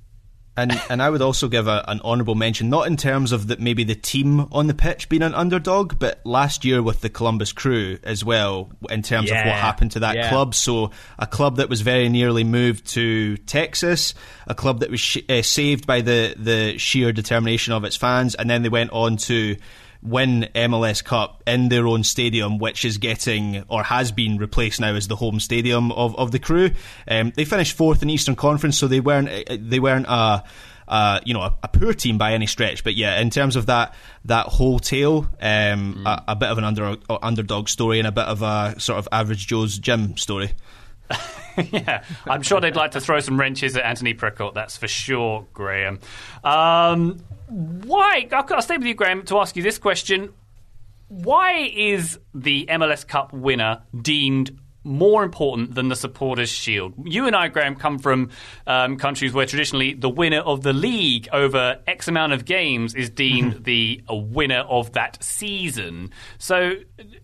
And 0.58 0.82
and 0.90 1.02
I 1.02 1.10
would 1.10 1.22
also 1.22 1.48
give 1.48 1.68
a, 1.68 1.86
an 1.88 2.02
honourable 2.02 2.36
mention, 2.36 2.70
not 2.70 2.88
in 2.88 2.98
terms 2.98 3.32
of 3.32 3.48
that 3.48 3.60
maybe 3.60 3.86
the 3.86 3.96
team 3.96 4.42
on 4.52 4.68
the 4.68 4.74
pitch 4.74 5.08
being 5.08 5.22
an 5.22 5.34
underdog, 5.34 5.98
but 6.00 6.20
last 6.26 6.66
year 6.66 6.84
with 6.84 7.00
the 7.00 7.10
Columbus 7.10 7.54
Crew 7.54 7.98
as 8.04 8.26
well, 8.26 8.70
in 8.90 9.02
terms 9.02 9.32
of 9.32 9.38
what 9.38 9.46
happened 9.46 9.92
to 9.92 10.02
that 10.02 10.16
yeah. 10.16 10.30
club. 10.30 10.54
So 10.54 10.92
a 11.18 11.28
club 11.28 11.58
that 11.58 11.70
was 11.70 11.80
very 11.82 12.10
nearly 12.10 12.44
moved 12.44 12.88
to 12.88 13.38
Texas, 13.38 14.14
a 14.48 14.56
club 14.56 14.82
that 14.82 14.90
was 14.90 15.00
sh- 15.00 15.24
uh, 15.30 15.42
saved 15.42 15.88
by 15.88 16.02
the 16.02 16.36
the 16.38 16.78
sheer 16.78 17.14
determination 17.14 17.72
of 17.72 17.86
its 17.86 17.96
fans, 17.96 18.36
and 18.36 18.50
then 18.50 18.62
they 18.62 18.70
went 18.70 18.92
on 18.92 19.16
to 19.18 19.56
win 20.02 20.48
MLS 20.56 21.04
Cup 21.04 21.44
in 21.46 21.70
their 21.70 21.88
own 21.88 22.04
stadium, 22.04 22.58
which 22.58 22.86
is 22.86 22.98
getting 22.98 23.64
or 23.68 23.84
has 23.84 24.12
been 24.12 24.38
replaced 24.38 24.80
now 24.80 24.94
as 24.96 25.08
the 25.08 25.16
home 25.16 25.40
stadium 25.40 25.92
of, 25.92 26.16
of 26.18 26.32
the 26.32 26.40
crew. 26.40 26.72
Um, 27.08 27.34
they 27.36 27.46
finished 27.46 27.76
fourth 27.76 28.02
in 28.02 28.10
Eastern 28.10 28.36
Conference, 28.36 28.78
so 28.78 28.88
they 28.88 29.00
weren't 29.00 29.30
uh, 29.30 29.58
they 29.60 29.80
weren't 29.80 30.08
a 30.08 30.44
uh, 30.88 31.20
you 31.24 31.34
know 31.34 31.42
a, 31.42 31.54
a 31.64 31.68
poor 31.68 31.94
team 31.94 32.18
by 32.18 32.34
any 32.34 32.48
stretch. 32.48 32.84
But 32.84 32.96
yeah, 32.96 33.20
in 33.20 33.30
terms 33.30 33.56
of 33.56 33.68
that 33.68 33.94
that 34.26 34.48
whole 34.48 34.80
tale, 34.80 35.28
um, 35.42 36.04
a, 36.06 36.24
a 36.30 36.36
bit 36.36 36.50
of 36.50 36.58
an 36.58 36.64
under, 36.64 36.98
underdog 37.22 37.70
story 37.70 38.00
and 38.00 38.08
a 38.08 38.12
bit 38.12 38.26
of 38.26 38.42
a 38.42 38.76
sort 38.80 39.00
of 39.00 39.08
average 39.12 39.48
Joe's 39.48 39.78
gym 39.78 40.18
story. 40.18 40.52
yeah, 41.72 42.04
I'm 42.26 42.42
sure 42.42 42.62
they'd 42.62 42.76
like 42.76 42.92
to 42.92 43.02
throw 43.02 43.20
some 43.20 43.40
wrenches 43.40 43.76
at 43.76 43.84
Anthony 43.84 44.14
Precourt, 44.14 44.54
that's 44.54 44.78
for 44.78 44.88
sure, 44.88 45.48
Graham. 45.54 46.00
Um, 46.44 47.20
why? 47.48 48.28
I'll, 48.32 48.46
I'll 48.54 48.62
stay 48.62 48.78
with 48.78 48.88
you, 48.88 48.94
Graham, 48.94 49.24
to 49.26 49.40
ask 49.40 49.56
you 49.56 49.64
this 49.64 49.78
question. 49.78 50.34
Why 51.08 51.72
is 51.74 52.20
the 52.36 52.68
MLS 52.70 53.08
Cup 53.08 53.34
winner 53.34 53.82
deemed 54.00 54.58
more 54.84 55.24
important 55.24 55.76
than 55.76 55.90
the 55.90 55.96
Supporters' 55.96 56.50
Shield? 56.50 56.94
You 57.04 57.28
and 57.28 57.36
I, 57.36 57.48
Graham, 57.48 57.76
come 57.76 58.00
from 58.00 58.30
um, 58.68 58.98
countries 58.98 59.34
where 59.34 59.46
traditionally 59.46 59.94
the 59.94 60.10
winner 60.10 60.40
of 60.40 60.64
the 60.64 60.74
league 60.74 61.28
over 61.32 61.80
X 61.88 62.08
amount 62.08 62.34
of 62.34 62.46
games 62.46 62.96
is 62.96 63.10
deemed 63.10 63.66
the 63.66 64.02
winner 64.10 64.62
of 64.70 64.94
that 64.94 65.24
season. 65.24 66.12
So, 66.38 66.74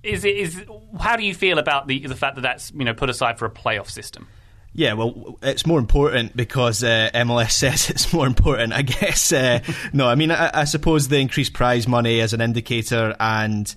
is 0.04 0.26
it 0.26 0.36
is 0.36 0.64
how 1.00 1.16
do 1.16 1.24
you 1.24 1.34
feel 1.34 1.60
about 1.60 1.88
the 1.88 2.06
the 2.06 2.16
fact 2.16 2.36
that 2.36 2.42
that's 2.42 2.72
you 2.72 2.86
know 2.86 2.94
put 2.94 3.10
aside 3.10 3.40
for 3.40 3.46
a 3.46 3.52
playoff 3.52 3.90
system? 3.90 4.28
Yeah, 4.78 4.92
well, 4.92 5.40
it's 5.42 5.66
more 5.66 5.80
important 5.80 6.36
because 6.36 6.84
uh, 6.84 7.10
MLS 7.14 7.52
says 7.54 7.90
it's 7.90 8.12
more 8.12 8.28
important, 8.28 8.74
I 8.74 8.82
guess. 8.82 9.32
Uh, 9.32 9.60
no, 9.94 10.06
I 10.08 10.16
mean, 10.16 10.32
I, 10.32 10.52
I 10.54 10.64
suppose 10.66 11.08
the 11.08 11.18
increased 11.18 11.54
prize 11.54 11.88
money 11.88 12.20
is 12.20 12.34
an 12.34 12.42
indicator, 12.42 13.16
and 13.18 13.74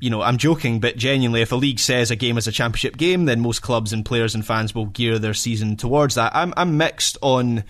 you 0.00 0.10
know, 0.10 0.22
I'm 0.22 0.38
joking, 0.38 0.80
but 0.80 0.96
genuinely, 0.96 1.42
if 1.42 1.52
a 1.52 1.56
league 1.56 1.78
says 1.78 2.10
a 2.10 2.16
game 2.16 2.38
is 2.38 2.48
a 2.48 2.52
championship 2.52 2.96
game, 2.96 3.26
then 3.26 3.40
most 3.40 3.60
clubs 3.60 3.92
and 3.92 4.04
players 4.04 4.34
and 4.34 4.44
fans 4.44 4.74
will 4.74 4.86
gear 4.86 5.18
their 5.18 5.34
season 5.34 5.76
towards 5.76 6.14
that. 6.14 6.34
I'm, 6.34 6.54
I'm 6.56 6.76
mixed 6.76 7.18
on 7.20 7.64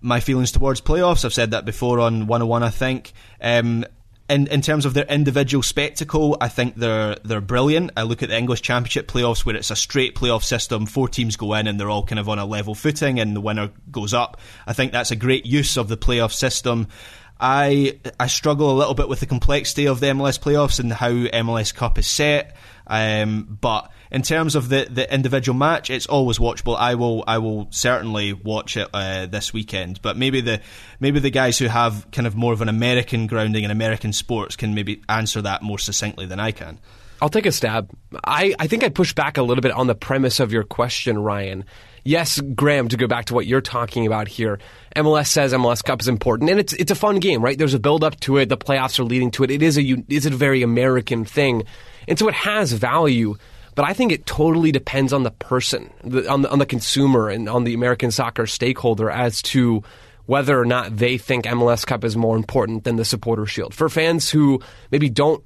my 0.00 0.20
feelings 0.20 0.52
towards 0.52 0.80
playoffs. 0.80 1.24
I've 1.24 1.34
said 1.34 1.52
that 1.52 1.64
before 1.64 2.00
on 2.00 2.26
101, 2.26 2.62
I 2.62 2.70
think. 2.70 3.12
Um, 3.40 3.84
in, 4.28 4.46
in 4.46 4.62
terms 4.62 4.86
of 4.86 4.94
their 4.94 5.04
individual 5.04 5.62
spectacle, 5.62 6.36
I 6.40 6.48
think 6.48 6.76
they're 6.76 7.16
they're 7.24 7.42
brilliant. 7.42 7.90
I 7.96 8.04
look 8.04 8.22
at 8.22 8.30
the 8.30 8.38
English 8.38 8.62
Championship 8.62 9.06
playoffs 9.06 9.44
where 9.44 9.54
it's 9.54 9.70
a 9.70 9.76
straight 9.76 10.14
playoff 10.14 10.42
system. 10.42 10.86
Four 10.86 11.08
teams 11.08 11.36
go 11.36 11.52
in 11.54 11.66
and 11.66 11.78
they're 11.78 11.90
all 11.90 12.04
kind 12.04 12.18
of 12.18 12.28
on 12.28 12.38
a 12.38 12.46
level 12.46 12.74
footing, 12.74 13.20
and 13.20 13.36
the 13.36 13.40
winner 13.40 13.70
goes 13.90 14.14
up. 14.14 14.40
I 14.66 14.72
think 14.72 14.92
that's 14.92 15.10
a 15.10 15.16
great 15.16 15.44
use 15.44 15.76
of 15.76 15.88
the 15.88 15.98
playoff 15.98 16.32
system. 16.32 16.88
I 17.40 17.98
I 18.18 18.26
struggle 18.26 18.70
a 18.70 18.76
little 18.76 18.94
bit 18.94 19.08
with 19.08 19.20
the 19.20 19.26
complexity 19.26 19.86
of 19.86 20.00
the 20.00 20.06
MLS 20.06 20.38
playoffs 20.38 20.78
and 20.80 20.92
how 20.92 21.10
MLS 21.10 21.74
Cup 21.74 21.98
is 21.98 22.06
set. 22.06 22.56
Um, 22.86 23.58
but 23.60 23.90
in 24.10 24.22
terms 24.22 24.54
of 24.54 24.68
the, 24.68 24.86
the 24.90 25.12
individual 25.12 25.56
match, 25.56 25.90
it's 25.90 26.06
always 26.06 26.38
watchable. 26.38 26.76
I 26.78 26.94
will 26.94 27.24
I 27.26 27.38
will 27.38 27.66
certainly 27.70 28.32
watch 28.32 28.76
it 28.76 28.88
uh, 28.92 29.26
this 29.26 29.52
weekend. 29.52 30.00
But 30.02 30.16
maybe 30.16 30.40
the 30.40 30.60
maybe 31.00 31.18
the 31.18 31.30
guys 31.30 31.58
who 31.58 31.66
have 31.66 32.06
kind 32.12 32.26
of 32.26 32.36
more 32.36 32.52
of 32.52 32.60
an 32.60 32.68
American 32.68 33.26
grounding 33.26 33.64
in 33.64 33.70
American 33.70 34.12
sports 34.12 34.56
can 34.56 34.74
maybe 34.74 35.02
answer 35.08 35.42
that 35.42 35.62
more 35.62 35.78
succinctly 35.78 36.26
than 36.26 36.40
I 36.40 36.52
can. 36.52 36.78
I'll 37.22 37.30
take 37.30 37.46
a 37.46 37.52
stab. 37.52 37.90
I, 38.24 38.54
I 38.58 38.66
think 38.66 38.84
I'd 38.84 38.94
push 38.94 39.14
back 39.14 39.38
a 39.38 39.42
little 39.42 39.62
bit 39.62 39.72
on 39.72 39.86
the 39.86 39.94
premise 39.94 40.40
of 40.40 40.52
your 40.52 40.64
question, 40.64 41.18
Ryan. 41.18 41.64
Yes, 42.04 42.38
Graham, 42.38 42.88
to 42.88 42.98
go 42.98 43.06
back 43.06 43.26
to 43.26 43.34
what 43.34 43.46
you're 43.46 43.62
talking 43.62 44.06
about 44.06 44.28
here, 44.28 44.58
MLS 44.94 45.28
says 45.28 45.54
MLS 45.54 45.82
Cup 45.82 46.02
is 46.02 46.08
important, 46.08 46.50
and 46.50 46.60
it's 46.60 46.74
it's 46.74 46.90
a 46.90 46.94
fun 46.94 47.18
game, 47.18 47.42
right? 47.42 47.56
There's 47.56 47.72
a 47.72 47.78
build 47.78 48.04
up 48.04 48.20
to 48.20 48.36
it. 48.36 48.50
The 48.50 48.58
playoffs 48.58 48.98
are 48.98 49.04
leading 49.04 49.30
to 49.32 49.44
it. 49.44 49.50
It 49.50 49.62
is 49.62 49.78
a 49.78 50.04
is 50.08 50.26
a 50.26 50.30
very 50.30 50.62
American 50.62 51.24
thing, 51.24 51.64
and 52.06 52.18
so 52.18 52.28
it 52.28 52.34
has 52.34 52.72
value. 52.72 53.36
But 53.74 53.86
I 53.86 53.94
think 53.94 54.12
it 54.12 54.26
totally 54.26 54.70
depends 54.70 55.12
on 55.12 55.24
the 55.24 55.30
person, 55.32 55.90
the, 56.04 56.30
on 56.30 56.42
the 56.42 56.50
on 56.50 56.58
the 56.58 56.66
consumer, 56.66 57.30
and 57.30 57.48
on 57.48 57.64
the 57.64 57.72
American 57.72 58.10
soccer 58.10 58.46
stakeholder 58.46 59.10
as 59.10 59.40
to 59.42 59.82
whether 60.26 60.58
or 60.58 60.66
not 60.66 60.96
they 60.96 61.16
think 61.16 61.46
MLS 61.46 61.86
Cup 61.86 62.04
is 62.04 62.16
more 62.16 62.36
important 62.36 62.84
than 62.84 62.96
the 62.96 63.04
Supporter 63.04 63.46
Shield. 63.46 63.74
For 63.74 63.88
fans 63.88 64.30
who 64.30 64.60
maybe 64.90 65.08
don't 65.08 65.42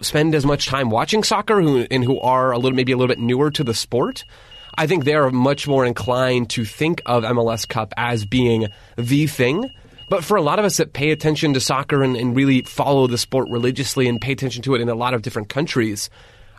spend 0.00 0.34
as 0.34 0.46
much 0.46 0.66
time 0.66 0.90
watching 0.90 1.24
soccer 1.24 1.60
who, 1.60 1.86
and 1.90 2.04
who 2.04 2.20
are 2.20 2.52
a 2.52 2.58
little 2.58 2.76
maybe 2.76 2.92
a 2.92 2.96
little 2.96 3.08
bit 3.08 3.18
newer 3.18 3.50
to 3.50 3.64
the 3.64 3.74
sport, 3.74 4.24
I 4.78 4.86
think 4.86 5.02
they 5.02 5.14
are 5.14 5.28
much 5.32 5.66
more 5.66 5.84
inclined 5.84 6.50
to 6.50 6.64
think 6.64 7.02
of 7.04 7.24
MLS 7.24 7.68
Cup 7.68 7.92
as 7.96 8.24
being 8.24 8.68
the 8.96 9.26
thing. 9.26 9.68
But 10.08 10.22
for 10.22 10.36
a 10.36 10.40
lot 10.40 10.60
of 10.60 10.64
us 10.64 10.76
that 10.76 10.92
pay 10.92 11.10
attention 11.10 11.52
to 11.54 11.60
soccer 11.60 12.04
and, 12.04 12.16
and 12.16 12.36
really 12.36 12.62
follow 12.62 13.08
the 13.08 13.18
sport 13.18 13.48
religiously 13.50 14.06
and 14.06 14.20
pay 14.20 14.30
attention 14.30 14.62
to 14.62 14.76
it 14.76 14.80
in 14.80 14.88
a 14.88 14.94
lot 14.94 15.14
of 15.14 15.22
different 15.22 15.48
countries, 15.48 16.10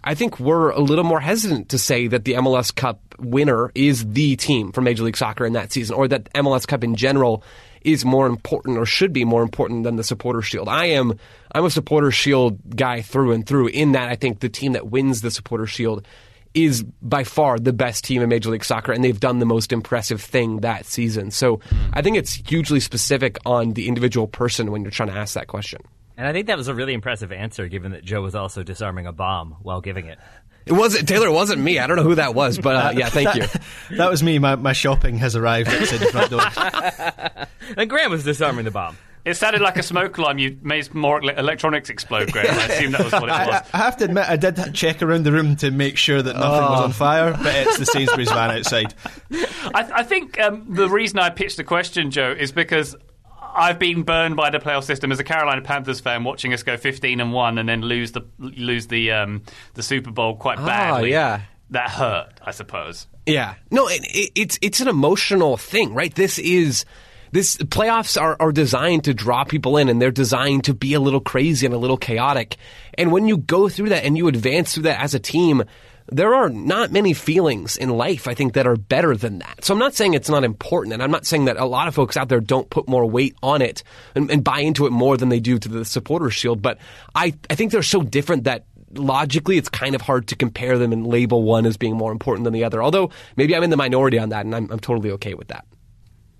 I 0.03 0.15
think 0.15 0.37
we're 0.37 0.69
a 0.71 0.81
little 0.81 1.05
more 1.05 1.21
hesitant 1.21 1.69
to 1.69 1.77
say 1.77 2.07
that 2.07 2.25
the 2.25 2.33
MLS 2.33 2.75
Cup 2.75 2.99
winner 3.19 3.71
is 3.73 4.05
the 4.05 4.35
team 4.35 4.73
for 4.73 4.81
Major 4.81 5.03
League 5.03 5.15
Soccer 5.15 5.45
in 5.45 5.53
that 5.53 5.71
season, 5.71 5.95
or 5.95 6.09
that 6.09 6.31
MLS 6.33 6.67
Cup 6.67 6.83
in 6.83 6.95
general 6.95 7.41
is 7.83 8.03
more 8.03 8.27
important 8.27 8.77
or 8.77 8.85
should 8.85 9.13
be 9.13 9.23
more 9.23 9.43
important 9.43 9.85
than 9.85 9.95
the 9.95 10.03
supporter 10.03 10.41
shield. 10.41 10.67
I 10.67 10.87
am 10.87 11.17
I'm 11.53 11.63
a 11.63 11.69
supporter 11.69 12.11
shield 12.11 12.75
guy 12.75 13.01
through 13.01 13.31
and 13.31 13.47
through 13.47 13.67
in 13.67 13.93
that 13.93 14.09
I 14.09 14.15
think 14.15 14.41
the 14.41 14.49
team 14.49 14.73
that 14.73 14.87
wins 14.87 15.21
the 15.21 15.31
supporter 15.31 15.65
shield 15.65 16.05
is 16.53 16.83
by 17.01 17.23
far 17.23 17.59
the 17.59 17.73
best 17.73 18.03
team 18.03 18.21
in 18.21 18.29
Major 18.29 18.49
League 18.49 18.65
Soccer, 18.65 18.91
and 18.91 19.03
they've 19.03 19.19
done 19.19 19.39
the 19.39 19.45
most 19.45 19.71
impressive 19.71 20.21
thing 20.21 20.61
that 20.61 20.85
season. 20.85 21.31
So 21.31 21.59
I 21.93 22.01
think 22.01 22.17
it's 22.17 22.33
hugely 22.33 22.79
specific 22.79 23.37
on 23.45 23.73
the 23.73 23.87
individual 23.87 24.27
person 24.27 24.71
when 24.71 24.81
you're 24.81 24.91
trying 24.91 25.09
to 25.09 25.15
ask 25.15 25.35
that 25.35 25.47
question. 25.47 25.81
And 26.17 26.27
I 26.27 26.33
think 26.33 26.47
that 26.47 26.57
was 26.57 26.67
a 26.67 26.75
really 26.75 26.93
impressive 26.93 27.31
answer, 27.31 27.67
given 27.67 27.91
that 27.91 28.03
Joe 28.03 28.21
was 28.21 28.35
also 28.35 28.61
disarming 28.63 29.05
a 29.05 29.13
bomb 29.13 29.55
while 29.61 29.79
giving 29.79 30.07
it. 30.07 30.19
It 30.65 30.73
wasn't 30.73 31.07
Taylor. 31.07 31.27
It 31.27 31.31
wasn't 31.31 31.61
me. 31.61 31.79
I 31.79 31.87
don't 31.87 31.95
know 31.95 32.03
who 32.03 32.15
that 32.15 32.35
was, 32.35 32.57
but 32.59 32.75
uh, 32.75 32.91
yeah, 32.95 33.09
thank 33.09 33.35
you. 33.35 33.45
That 33.97 34.09
was 34.09 34.21
me. 34.21 34.37
My, 34.37 34.55
my 34.55 34.73
shopping 34.73 35.17
has 35.17 35.35
arrived 35.35 35.69
outside 35.69 35.97
the 35.97 36.05
front 36.07 36.29
door. 36.31 37.45
And 37.77 37.87
Graham 37.87 38.09
was 38.09 38.23
disarming 38.23 38.65
the 38.65 38.71
bomb. 38.71 38.97
It 39.25 39.35
sounded 39.35 39.61
like 39.61 39.77
a 39.77 39.83
smoke 39.83 40.17
alarm. 40.17 40.37
You 40.37 40.57
made 40.61 40.93
more 40.93 41.21
electronics 41.21 41.89
explode, 41.89 42.31
Graham. 42.31 42.57
I 42.57 42.65
assume 42.65 42.91
that 42.93 43.03
was 43.03 43.13
what 43.13 43.23
it 43.23 43.31
I, 43.31 43.47
was. 43.47 43.69
I 43.73 43.77
have 43.77 43.97
to 43.97 44.05
admit, 44.05 44.29
I 44.29 44.37
did 44.37 44.73
check 44.73 45.01
around 45.01 45.23
the 45.23 45.31
room 45.31 45.55
to 45.57 45.71
make 45.71 45.97
sure 45.97 46.21
that 46.21 46.35
nothing 46.35 46.69
was 46.69 46.81
on 46.81 46.91
fire, 46.93 47.33
but 47.33 47.53
it's 47.53 47.77
the 47.77 47.85
Sainsbury's 47.85 48.31
van 48.31 48.51
outside. 48.51 48.93
I, 49.31 49.89
I 49.95 50.03
think 50.03 50.39
um, 50.39 50.73
the 50.73 50.89
reason 50.89 51.19
I 51.19 51.29
pitched 51.29 51.57
the 51.57 51.63
question, 51.63 52.11
Joe, 52.11 52.31
is 52.31 52.51
because 52.51 52.95
I've 53.41 53.77
been 53.77 54.03
burned 54.03 54.35
by 54.35 54.51
the 54.51 54.59
playoff 54.59 54.85
system 54.85 55.11
as 55.11 55.19
a 55.19 55.23
Carolina 55.23 55.61
Panthers 55.61 55.99
fan, 55.99 56.23
watching 56.23 56.53
us 56.53 56.63
go 56.63 56.77
fifteen 56.77 57.19
and 57.19 57.33
one 57.33 57.57
and 57.57 57.67
then 57.67 57.81
lose 57.81 58.13
the 58.13 58.21
lose 58.37 58.87
the 58.87 59.11
um, 59.11 59.43
the 59.73 59.83
Super 59.83 60.11
Bowl 60.11 60.37
quite 60.37 60.57
badly. 60.57 61.13
Oh, 61.13 61.17
yeah. 61.17 61.41
that 61.71 61.89
hurt, 61.89 62.39
I 62.41 62.51
suppose. 62.51 63.07
Yeah. 63.25 63.55
No, 63.71 63.87
it, 63.87 64.01
it, 64.05 64.31
it's 64.35 64.59
it's 64.61 64.79
an 64.79 64.87
emotional 64.87 65.57
thing, 65.57 65.93
right? 65.93 66.13
This 66.13 66.39
is 66.39 66.85
this 67.31 67.57
playoffs 67.57 68.19
are, 68.19 68.35
are 68.39 68.51
designed 68.51 69.03
to 69.05 69.13
draw 69.13 69.43
people 69.43 69.77
in 69.77 69.89
and 69.89 70.01
they're 70.01 70.11
designed 70.11 70.63
to 70.65 70.73
be 70.73 70.93
a 70.93 70.99
little 70.99 71.19
crazy 71.19 71.65
and 71.65 71.75
a 71.75 71.77
little 71.77 71.97
chaotic. 71.97 72.57
And 72.95 73.11
when 73.11 73.27
you 73.27 73.37
go 73.37 73.69
through 73.69 73.89
that 73.89 74.03
and 74.03 74.17
you 74.17 74.27
advance 74.27 74.73
through 74.73 74.83
that 74.83 75.01
as 75.01 75.13
a 75.13 75.19
team, 75.19 75.63
there 76.11 76.33
are 76.33 76.49
not 76.49 76.91
many 76.91 77.13
feelings 77.13 77.77
in 77.77 77.89
life, 77.89 78.27
I 78.27 78.33
think, 78.33 78.53
that 78.53 78.65
are 78.65 78.75
better 78.75 79.15
than 79.15 79.39
that. 79.39 79.63
So 79.63 79.73
I'm 79.73 79.79
not 79.79 79.93
saying 79.93 80.13
it's 80.13 80.29
not 80.29 80.43
important, 80.43 80.93
and 80.93 81.03
I'm 81.03 81.11
not 81.11 81.25
saying 81.25 81.45
that 81.45 81.57
a 81.57 81.65
lot 81.65 81.87
of 81.87 81.95
folks 81.95 82.17
out 82.17 82.29
there 82.29 82.39
don't 82.39 82.69
put 82.69 82.87
more 82.87 83.05
weight 83.05 83.35
on 83.43 83.61
it 83.61 83.83
and, 84.15 84.29
and 84.31 84.43
buy 84.43 84.61
into 84.61 84.85
it 84.87 84.91
more 84.91 85.17
than 85.17 85.29
they 85.29 85.39
do 85.39 85.59
to 85.59 85.69
the 85.69 85.85
supporter 85.85 86.29
shield. 86.29 86.61
But 86.61 86.79
I, 87.13 87.35
I 87.49 87.55
think 87.55 87.71
they're 87.71 87.83
so 87.83 88.01
different 88.01 88.45
that 88.45 88.65
logically 88.93 89.57
it's 89.57 89.69
kind 89.69 89.93
of 89.93 90.01
hard 90.01 90.27
to 90.29 90.35
compare 90.35 90.77
them 90.79 90.91
and 90.91 91.05
label 91.05 91.43
one 91.43 91.65
as 91.65 91.77
being 91.77 91.95
more 91.95 92.11
important 92.11 92.43
than 92.43 92.53
the 92.53 92.63
other. 92.63 92.81
Although 92.81 93.11
maybe 93.35 93.55
I'm 93.55 93.63
in 93.63 93.69
the 93.69 93.77
minority 93.77 94.17
on 94.17 94.29
that, 94.29 94.45
and 94.45 94.55
I'm, 94.55 94.71
I'm 94.71 94.79
totally 94.79 95.11
okay 95.11 95.35
with 95.35 95.49
that. 95.49 95.65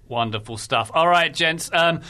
Wonderful 0.10 0.58
stuff. 0.58 0.92
All 0.94 1.08
right, 1.08 1.34
gents. 1.34 1.70
Um, 1.72 2.02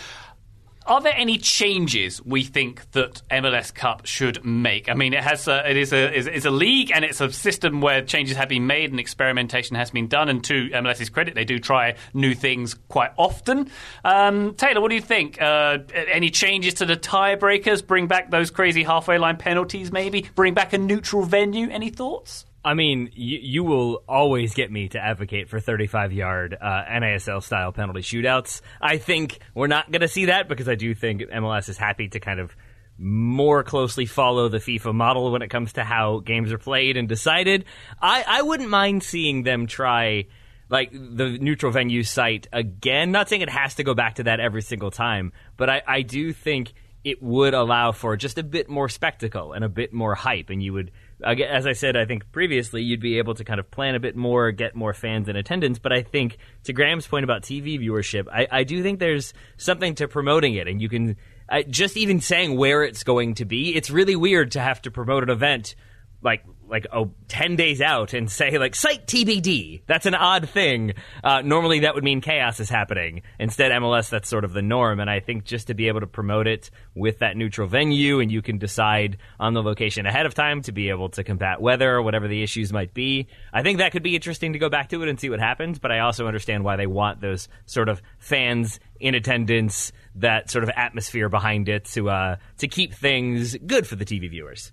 are 0.89 1.01
there 1.01 1.13
any 1.15 1.37
changes 1.37 2.19
we 2.25 2.43
think 2.43 2.89
that 2.93 3.21
MLS 3.29 3.71
Cup 3.71 4.07
should 4.07 4.43
make? 4.43 4.89
I 4.89 4.95
mean, 4.95 5.13
it 5.13 5.21
has 5.21 5.47
a, 5.47 5.69
it 5.69 5.77
is 5.77 5.93
a 5.93 6.47
a 6.47 6.49
league 6.49 6.91
and 6.91 7.05
it's 7.05 7.21
a 7.21 7.31
system 7.31 7.79
where 7.81 8.01
changes 8.01 8.37
have 8.37 8.49
been 8.49 8.65
made 8.65 8.89
and 8.89 8.99
experimentation 8.99 9.75
has 9.75 9.91
been 9.91 10.07
done. 10.07 10.29
And 10.29 10.43
to 10.45 10.69
MLS's 10.69 11.09
credit, 11.09 11.35
they 11.35 11.45
do 11.45 11.59
try 11.59 11.95
new 12.15 12.33
things 12.33 12.73
quite 12.87 13.11
often. 13.17 13.69
Um, 14.03 14.55
Taylor, 14.55 14.81
what 14.81 14.89
do 14.89 14.95
you 14.95 15.01
think? 15.01 15.39
Uh, 15.39 15.79
any 15.93 16.31
changes 16.31 16.75
to 16.75 16.85
the 16.85 16.97
tiebreakers? 16.97 17.85
Bring 17.85 18.07
back 18.07 18.31
those 18.31 18.49
crazy 18.49 18.81
halfway 18.81 19.19
line 19.19 19.37
penalties? 19.37 19.91
Maybe 19.91 20.27
bring 20.33 20.55
back 20.55 20.73
a 20.73 20.79
neutral 20.79 21.23
venue? 21.23 21.69
Any 21.69 21.91
thoughts? 21.91 22.45
I 22.63 22.73
mean, 22.73 23.11
you, 23.13 23.39
you 23.41 23.63
will 23.63 24.03
always 24.07 24.53
get 24.53 24.71
me 24.71 24.89
to 24.89 24.99
advocate 24.99 25.49
for 25.49 25.59
35 25.59 26.11
yard 26.13 26.57
uh, 26.59 26.83
NASL 26.89 27.41
style 27.41 27.71
penalty 27.71 28.01
shootouts. 28.01 28.61
I 28.81 28.97
think 28.97 29.39
we're 29.53 29.67
not 29.67 29.91
going 29.91 30.01
to 30.01 30.07
see 30.07 30.25
that 30.25 30.47
because 30.47 30.67
I 30.67 30.75
do 30.75 30.93
think 30.93 31.21
MLS 31.21 31.69
is 31.69 31.77
happy 31.77 32.09
to 32.09 32.19
kind 32.19 32.39
of 32.39 32.55
more 32.97 33.63
closely 33.63 34.05
follow 34.05 34.49
the 34.49 34.57
FIFA 34.57 34.93
model 34.93 35.31
when 35.31 35.41
it 35.41 35.47
comes 35.47 35.73
to 35.73 35.85
how 35.85 36.19
games 36.19 36.51
are 36.51 36.57
played 36.57 36.97
and 36.97 37.07
decided. 37.07 37.63
I, 38.01 38.25
I 38.27 38.41
wouldn't 38.41 38.69
mind 38.69 39.03
seeing 39.03 39.43
them 39.43 39.67
try 39.67 40.27
like 40.69 40.91
the 40.91 41.37
neutral 41.39 41.71
venue 41.71 42.03
site 42.03 42.47
again. 42.51 43.11
Not 43.11 43.29
saying 43.29 43.41
it 43.41 43.49
has 43.49 43.75
to 43.75 43.83
go 43.83 43.93
back 43.93 44.15
to 44.15 44.23
that 44.23 44.41
every 44.41 44.61
single 44.61 44.91
time, 44.91 45.31
but 45.55 45.69
I, 45.69 45.81
I 45.87 46.01
do 46.01 46.33
think 46.33 46.73
it 47.03 47.21
would 47.21 47.53
allow 47.53 47.91
for 47.91 48.17
just 48.17 48.37
a 48.37 48.43
bit 48.43 48.69
more 48.69 48.89
spectacle 48.89 49.53
and 49.53 49.63
a 49.63 49.69
bit 49.69 49.93
more 49.93 50.15
hype, 50.15 50.49
and 50.49 50.61
you 50.61 50.73
would 50.73 50.91
as 51.21 51.67
I 51.67 51.73
said, 51.73 51.97
I 51.97 52.05
think 52.05 52.31
previously, 52.31 52.81
you'd 52.81 53.01
be 53.01 53.17
able 53.17 53.35
to 53.35 53.43
kind 53.43 53.59
of 53.59 53.69
plan 53.69 53.95
a 53.95 53.99
bit 53.99 54.15
more, 54.15 54.51
get 54.51 54.75
more 54.75 54.93
fans 54.93 55.27
in 55.27 55.35
attendance. 55.35 55.77
But 55.77 55.91
I 55.91 56.01
think 56.01 56.37
to 56.63 56.73
Graham's 56.73 57.07
point 57.07 57.25
about 57.25 57.41
TV 57.41 57.77
viewership, 57.79 58.27
I, 58.31 58.47
I 58.49 58.63
do 58.63 58.81
think 58.81 58.99
there's 58.99 59.33
something 59.57 59.95
to 59.95 60.07
promoting 60.07 60.55
it, 60.55 60.67
and 60.67 60.81
you 60.81 60.87
can 60.87 61.17
I, 61.49 61.63
just 61.63 61.97
even 61.97 62.21
saying 62.21 62.55
where 62.55 62.83
it's 62.83 63.03
going 63.03 63.35
to 63.35 63.45
be. 63.45 63.75
It's 63.75 63.89
really 63.89 64.15
weird 64.15 64.51
to 64.51 64.61
have 64.61 64.81
to 64.83 64.91
promote 64.91 65.23
an 65.23 65.29
event 65.29 65.75
like 66.21 66.43
like 66.69 66.87
oh, 66.91 67.11
10 67.27 67.55
days 67.55 67.81
out 67.81 68.13
and 68.13 68.29
say 68.29 68.57
like 68.57 68.75
site 68.75 69.07
TBD. 69.07 69.81
That's 69.87 70.05
an 70.05 70.15
odd 70.15 70.49
thing. 70.49 70.93
Uh, 71.23 71.41
normally 71.41 71.79
that 71.79 71.95
would 71.95 72.03
mean 72.03 72.21
chaos 72.21 72.59
is 72.59 72.69
happening. 72.69 73.23
Instead, 73.39 73.71
MLS 73.71 74.09
that's 74.09 74.29
sort 74.29 74.43
of 74.43 74.53
the 74.53 74.61
norm. 74.61 74.99
And 74.99 75.09
I 75.09 75.19
think 75.19 75.43
just 75.43 75.67
to 75.67 75.73
be 75.73 75.87
able 75.87 75.99
to 76.01 76.07
promote 76.07 76.47
it 76.47 76.69
with 76.95 77.19
that 77.19 77.35
neutral 77.35 77.67
venue 77.67 78.19
and 78.19 78.31
you 78.31 78.41
can 78.41 78.57
decide 78.57 79.17
on 79.39 79.53
the 79.53 79.63
location 79.63 80.05
ahead 80.05 80.25
of 80.25 80.33
time 80.33 80.61
to 80.63 80.71
be 80.71 80.89
able 80.89 81.09
to 81.09 81.23
combat 81.23 81.61
weather 81.61 81.95
or 81.95 82.01
whatever 82.01 82.27
the 82.27 82.43
issues 82.43 82.71
might 82.71 82.93
be. 82.93 83.27
I 83.53 83.63
think 83.63 83.79
that 83.79 83.91
could 83.91 84.03
be 84.03 84.15
interesting 84.15 84.53
to 84.53 84.59
go 84.59 84.69
back 84.69 84.89
to 84.89 85.01
it 85.03 85.09
and 85.09 85.19
see 85.19 85.29
what 85.29 85.39
happens. 85.39 85.79
But 85.79 85.91
I 85.91 85.99
also 85.99 86.27
understand 86.27 86.63
why 86.63 86.75
they 86.75 86.87
want 86.87 87.21
those 87.21 87.47
sort 87.65 87.89
of 87.89 88.01
fans 88.19 88.79
in 88.99 89.15
attendance, 89.15 89.91
that 90.15 90.49
sort 90.49 90.63
of 90.63 90.69
atmosphere 90.75 91.29
behind 91.29 91.69
it 91.69 91.85
to 91.85 92.09
uh, 92.09 92.35
to 92.57 92.67
keep 92.67 92.93
things 92.93 93.55
good 93.65 93.87
for 93.87 93.95
the 93.95 94.05
TV 94.05 94.29
viewers. 94.29 94.71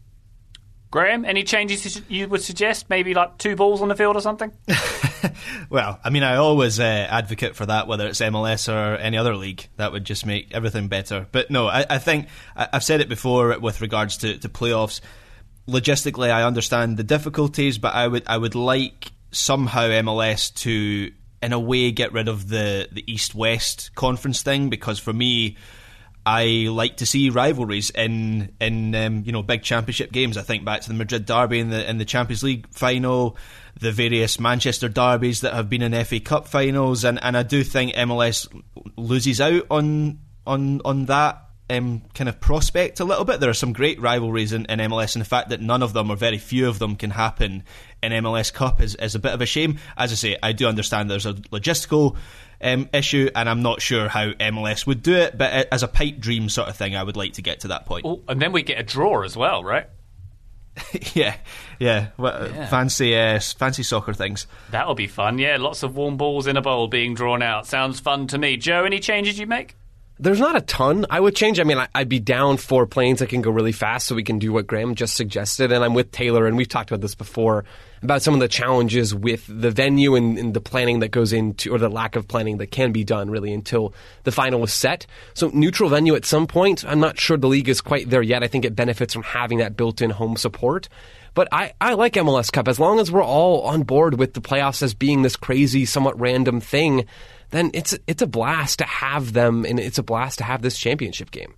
Graham, 0.96 1.26
any 1.26 1.44
changes 1.44 2.00
you 2.09 2.26
would 2.26 2.40
suggest? 2.40 2.88
Maybe 2.88 3.12
like 3.12 3.37
two 3.37 3.54
balls 3.54 3.82
on 3.82 3.88
the 3.88 3.94
field 3.94 4.16
or 4.16 4.22
something? 4.22 4.50
well, 5.68 6.00
I 6.02 6.09
mean, 6.09 6.22
I 6.22 6.37
always 6.37 6.80
uh, 6.80 6.85
advocate 6.85 7.54
for 7.54 7.66
that, 7.66 7.87
whether 7.87 8.06
it's 8.06 8.22
MLS 8.22 8.72
or 8.72 8.96
any 8.96 9.18
other 9.18 9.37
league. 9.37 9.68
That 9.76 9.92
would 9.92 10.06
just 10.06 10.24
make 10.24 10.54
everything 10.54 10.88
better. 10.88 11.26
But 11.30 11.50
no, 11.50 11.66
I, 11.66 11.85
I 11.90 11.98
think 11.98 12.28
I, 12.56 12.68
have 12.72 12.82
said 12.82 13.02
it 13.02 13.11
before 13.11 13.59
with 13.59 13.82
regards 13.82 14.16
to, 14.18 14.38
to 14.38 14.48
playoffs. 14.48 15.02
Logistically, 15.68 16.30
I 16.30 16.44
understand 16.44 16.96
the 16.96 17.04
difficulties, 17.04 17.76
but 17.76 17.92
I 17.92 18.09
would 18.09 18.22
I 18.26 18.38
would 18.38 18.54
like 18.54 19.12
somehow 19.32 19.88
MLS 19.88 20.54
to, 20.62 21.12
in 21.42 21.52
a 21.52 21.61
way, 21.61 21.90
get 21.90 22.14
rid 22.14 22.26
of 22.26 22.48
the 22.48 22.88
the 22.90 23.04
East 23.06 23.35
West 23.35 23.94
conference 23.96 24.40
thing 24.40 24.70
because 24.70 24.98
for 24.98 25.12
me 25.12 25.59
I 26.26 26.66
like 26.68 26.96
to 26.96 27.06
see 27.06 27.30
rivalries 27.30 27.90
in 27.90 28.52
in 28.60 28.96
um, 28.96 29.22
you 29.24 29.30
know 29.30 29.42
big 29.42 29.62
championship 29.62 30.10
games. 30.10 30.36
I 30.36 30.42
think 30.42 30.64
back 30.64 30.80
to 30.80 30.88
the 30.88 30.94
Madrid 30.94 31.24
derby 31.24 31.60
in 31.60 31.70
the 31.70 31.88
in 31.88 31.98
the 31.98 32.04
Champions 32.04 32.42
League 32.42 32.66
final, 32.72 33.36
the 33.78 33.92
various 33.92 34.40
Manchester 34.40 34.88
derbies 34.88 35.42
that 35.42 35.54
have 35.54 35.70
been 35.70 35.82
in 35.82 36.04
FA 36.04 36.18
Cup 36.18 36.48
finals, 36.48 37.04
and, 37.04 37.22
and 37.22 37.36
I 37.36 37.44
do 37.44 37.62
think 37.62 37.94
MLS 37.94 38.48
loses 38.96 39.40
out 39.40 39.66
on 39.70 40.18
on 40.44 40.80
on 40.84 41.06
that 41.06 41.46
um, 41.70 42.02
kind 42.14 42.28
of 42.28 42.40
prospect 42.40 42.98
a 42.98 43.04
little 43.04 43.24
bit. 43.24 43.38
There 43.38 43.50
are 43.50 43.54
some 43.54 43.72
great 43.72 44.00
rivalries 44.00 44.52
in, 44.52 44.66
in, 44.66 44.78
MLS, 44.80 45.14
and 45.14 45.24
the 45.24 45.28
fact 45.28 45.50
that 45.50 45.60
none 45.60 45.82
of 45.82 45.92
them 45.92 46.10
or 46.10 46.16
very 46.16 46.38
few 46.38 46.68
of 46.68 46.78
them 46.78 46.96
can 46.96 47.10
happen 47.10 47.62
in 48.02 48.12
MLS 48.24 48.52
Cup 48.52 48.80
is, 48.80 48.94
is 48.96 49.14
a 49.14 49.20
bit 49.20 49.32
of 49.32 49.40
a 49.40 49.46
shame. 49.46 49.78
As 49.96 50.12
I 50.12 50.16
say, 50.16 50.36
I 50.42 50.52
do 50.52 50.66
understand 50.66 51.10
there's 51.10 51.26
a 51.26 51.34
logistical 51.34 52.16
um, 52.61 52.88
issue, 52.92 53.31
and 53.35 53.49
I'm 53.49 53.62
not 53.62 53.83
sure 53.83 54.09
how 54.09 54.33
MLS 54.33 54.87
would 54.87 55.03
do 55.03 55.14
it, 55.14 55.37
but 55.37 55.69
as 55.73 55.83
a 55.83 55.88
pipe 55.88 56.19
dream 56.19 56.49
sort 56.49 56.69
of 56.69 56.77
thing, 56.77 56.97
I 56.97 57.03
would 57.03 57.16
like 57.16 57.35
to 57.35 57.42
get 57.42 57.61
to 57.61 57.69
that 57.69 57.87
point. 57.87 58.05
Oh, 58.07 58.23
and 58.29 58.40
then 58.40 58.53
we 58.53 58.62
get 58.62 58.79
a 58.79 58.83
draw 58.83 59.23
as 59.23 59.37
well, 59.37 59.62
right? 59.64 59.87
yeah, 61.14 61.37
yeah, 61.79 62.09
well, 62.19 62.49
yeah. 62.49 62.66
fancy, 62.66 63.16
uh, 63.16 63.40
fancy 63.40 63.83
soccer 63.83 64.12
things. 64.12 64.47
That'll 64.71 64.95
be 64.95 65.07
fun. 65.07 65.38
Yeah, 65.38 65.57
lots 65.59 65.83
of 65.83 65.97
warm 65.97 66.16
balls 66.16 66.47
in 66.47 66.57
a 66.57 66.62
bowl 66.62 66.88
being 66.88 67.14
drawn 67.14 67.42
out. 67.42 67.66
Sounds 67.66 68.01
fun 68.01 68.27
to 68.29 68.38
me. 68.38 68.57
Joe, 68.57 68.85
any 68.85 69.01
changes 69.01 69.38
you 69.38 69.47
make? 69.47 69.77
There's 70.18 70.40
not 70.40 70.57
a 70.57 70.62
ton 70.62 71.05
I 71.11 71.20
would 71.20 71.37
change. 71.37 71.61
I 71.61 71.64
mean, 71.64 71.76
I, 71.76 71.88
would 71.98 72.09
be 72.09 72.20
down 72.20 72.57
for 72.57 72.87
planes 72.87 73.18
that 73.18 73.29
can 73.29 73.42
go 73.42 73.50
really 73.50 73.72
fast 73.72 74.07
so 74.07 74.14
we 74.14 74.22
can 74.22 74.38
do 74.38 74.50
what 74.50 74.66
Graham 74.66 74.94
just 74.94 75.14
suggested. 75.14 75.72
And 75.72 75.85
I'm 75.85 75.92
with 75.92 76.11
Taylor, 76.11 76.46
and 76.46 76.57
we've 76.57 76.68
talked 76.68 76.90
about 76.90 77.02
this 77.02 77.14
before 77.14 77.64
about 78.02 78.22
some 78.22 78.33
of 78.33 78.40
the 78.40 78.48
challenges 78.48 79.14
with 79.14 79.44
the 79.48 79.70
venue 79.70 80.14
and, 80.14 80.38
and, 80.38 80.55
the 80.55 80.61
planning 80.61 81.00
that 81.00 81.11
goes 81.11 81.33
into, 81.33 81.74
or 81.74 81.79
the 81.79 81.88
lack 81.88 82.14
of 82.14 82.29
planning 82.29 82.59
that 82.59 82.70
can 82.70 82.92
be 82.92 83.05
done 83.05 83.31
really 83.31 83.52
until 83.52 83.92
the 84.24 84.33
final 84.33 84.62
is 84.64 84.72
set. 84.72 85.07
So, 85.35 85.50
neutral 85.52 85.90
venue 85.90 86.14
at 86.14 86.24
some 86.24 86.46
point, 86.46 86.85
I'm 86.87 87.00
not 87.00 87.18
sure 87.18 87.37
the 87.37 87.48
league 87.48 87.68
is 87.68 87.81
quite 87.81 88.09
there 88.09 88.22
yet. 88.22 88.42
I 88.42 88.48
think 88.48 88.64
it 88.64 88.76
benefits 88.76 89.12
from 89.12 89.22
having 89.22 89.59
that 89.59 89.76
built 89.76 90.00
in 90.00 90.11
home 90.11 90.37
support. 90.37 90.88
But 91.35 91.48
I, 91.52 91.74
I 91.79 91.94
like 91.94 92.14
MLS 92.14 92.50
Cup 92.50 92.66
as 92.66 92.81
long 92.81 92.98
as 92.98 93.12
we're 93.12 93.22
all 93.22 93.62
on 93.62 93.83
board 93.83 94.18
with 94.18 94.33
the 94.33 94.40
playoffs 94.40 94.83
as 94.83 94.94
being 94.94 95.20
this 95.20 95.37
crazy, 95.37 95.85
somewhat 95.85 96.18
random 96.18 96.61
thing 96.61 97.05
then 97.50 97.70
it's 97.74 97.98
it's 98.06 98.22
a 98.22 98.26
blast 98.26 98.78
to 98.78 98.85
have 98.85 99.32
them, 99.32 99.64
and 99.64 99.78
it's 99.78 99.98
a 99.98 100.02
blast 100.02 100.38
to 100.38 100.44
have 100.44 100.62
this 100.62 100.78
championship 100.78 101.30
game. 101.30 101.54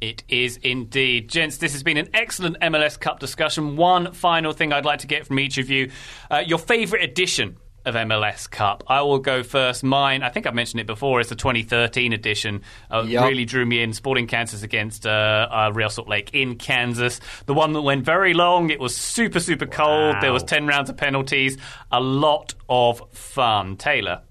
It 0.00 0.24
is 0.28 0.56
indeed. 0.58 1.28
Gents, 1.28 1.58
this 1.58 1.72
has 1.72 1.82
been 1.82 1.98
an 1.98 2.08
excellent 2.14 2.58
MLS 2.60 2.98
Cup 2.98 3.20
discussion. 3.20 3.76
One 3.76 4.12
final 4.12 4.52
thing 4.52 4.72
I'd 4.72 4.86
like 4.86 5.00
to 5.00 5.06
get 5.06 5.26
from 5.26 5.38
each 5.38 5.58
of 5.58 5.68
you 5.68 5.90
uh, 6.30 6.38
your 6.38 6.58
favourite 6.58 7.04
edition 7.04 7.58
of 7.84 7.94
MLS 7.94 8.50
Cup. 8.50 8.84
I 8.88 9.02
will 9.02 9.18
go 9.18 9.42
first. 9.42 9.82
Mine, 9.82 10.22
I 10.22 10.28
think 10.28 10.46
I've 10.46 10.54
mentioned 10.54 10.80
it 10.80 10.86
before, 10.86 11.20
it's 11.20 11.28
the 11.28 11.36
2013 11.36 12.12
edition. 12.12 12.62
Uh, 12.90 13.04
yep. 13.06 13.24
Really 13.24 13.44
drew 13.44 13.64
me 13.64 13.82
in. 13.82 13.92
Sporting 13.92 14.26
Kansas 14.26 14.62
against 14.62 15.06
uh, 15.06 15.48
uh, 15.50 15.70
Real 15.74 15.88
Salt 15.90 16.08
Lake 16.08 16.30
in 16.32 16.56
Kansas. 16.56 17.20
The 17.46 17.54
one 17.54 17.72
that 17.72 17.82
went 17.82 18.04
very 18.04 18.34
long. 18.34 18.70
It 18.70 18.80
was 18.80 18.96
super, 18.96 19.40
super 19.40 19.66
cold. 19.66 20.14
Wow. 20.14 20.20
There 20.20 20.32
was 20.32 20.42
10 20.44 20.66
rounds 20.66 20.90
of 20.90 20.96
penalties. 20.96 21.56
A 21.90 22.00
lot 22.00 22.54
of 22.68 23.02
fun. 23.12 23.76
Taylor? 23.76 24.22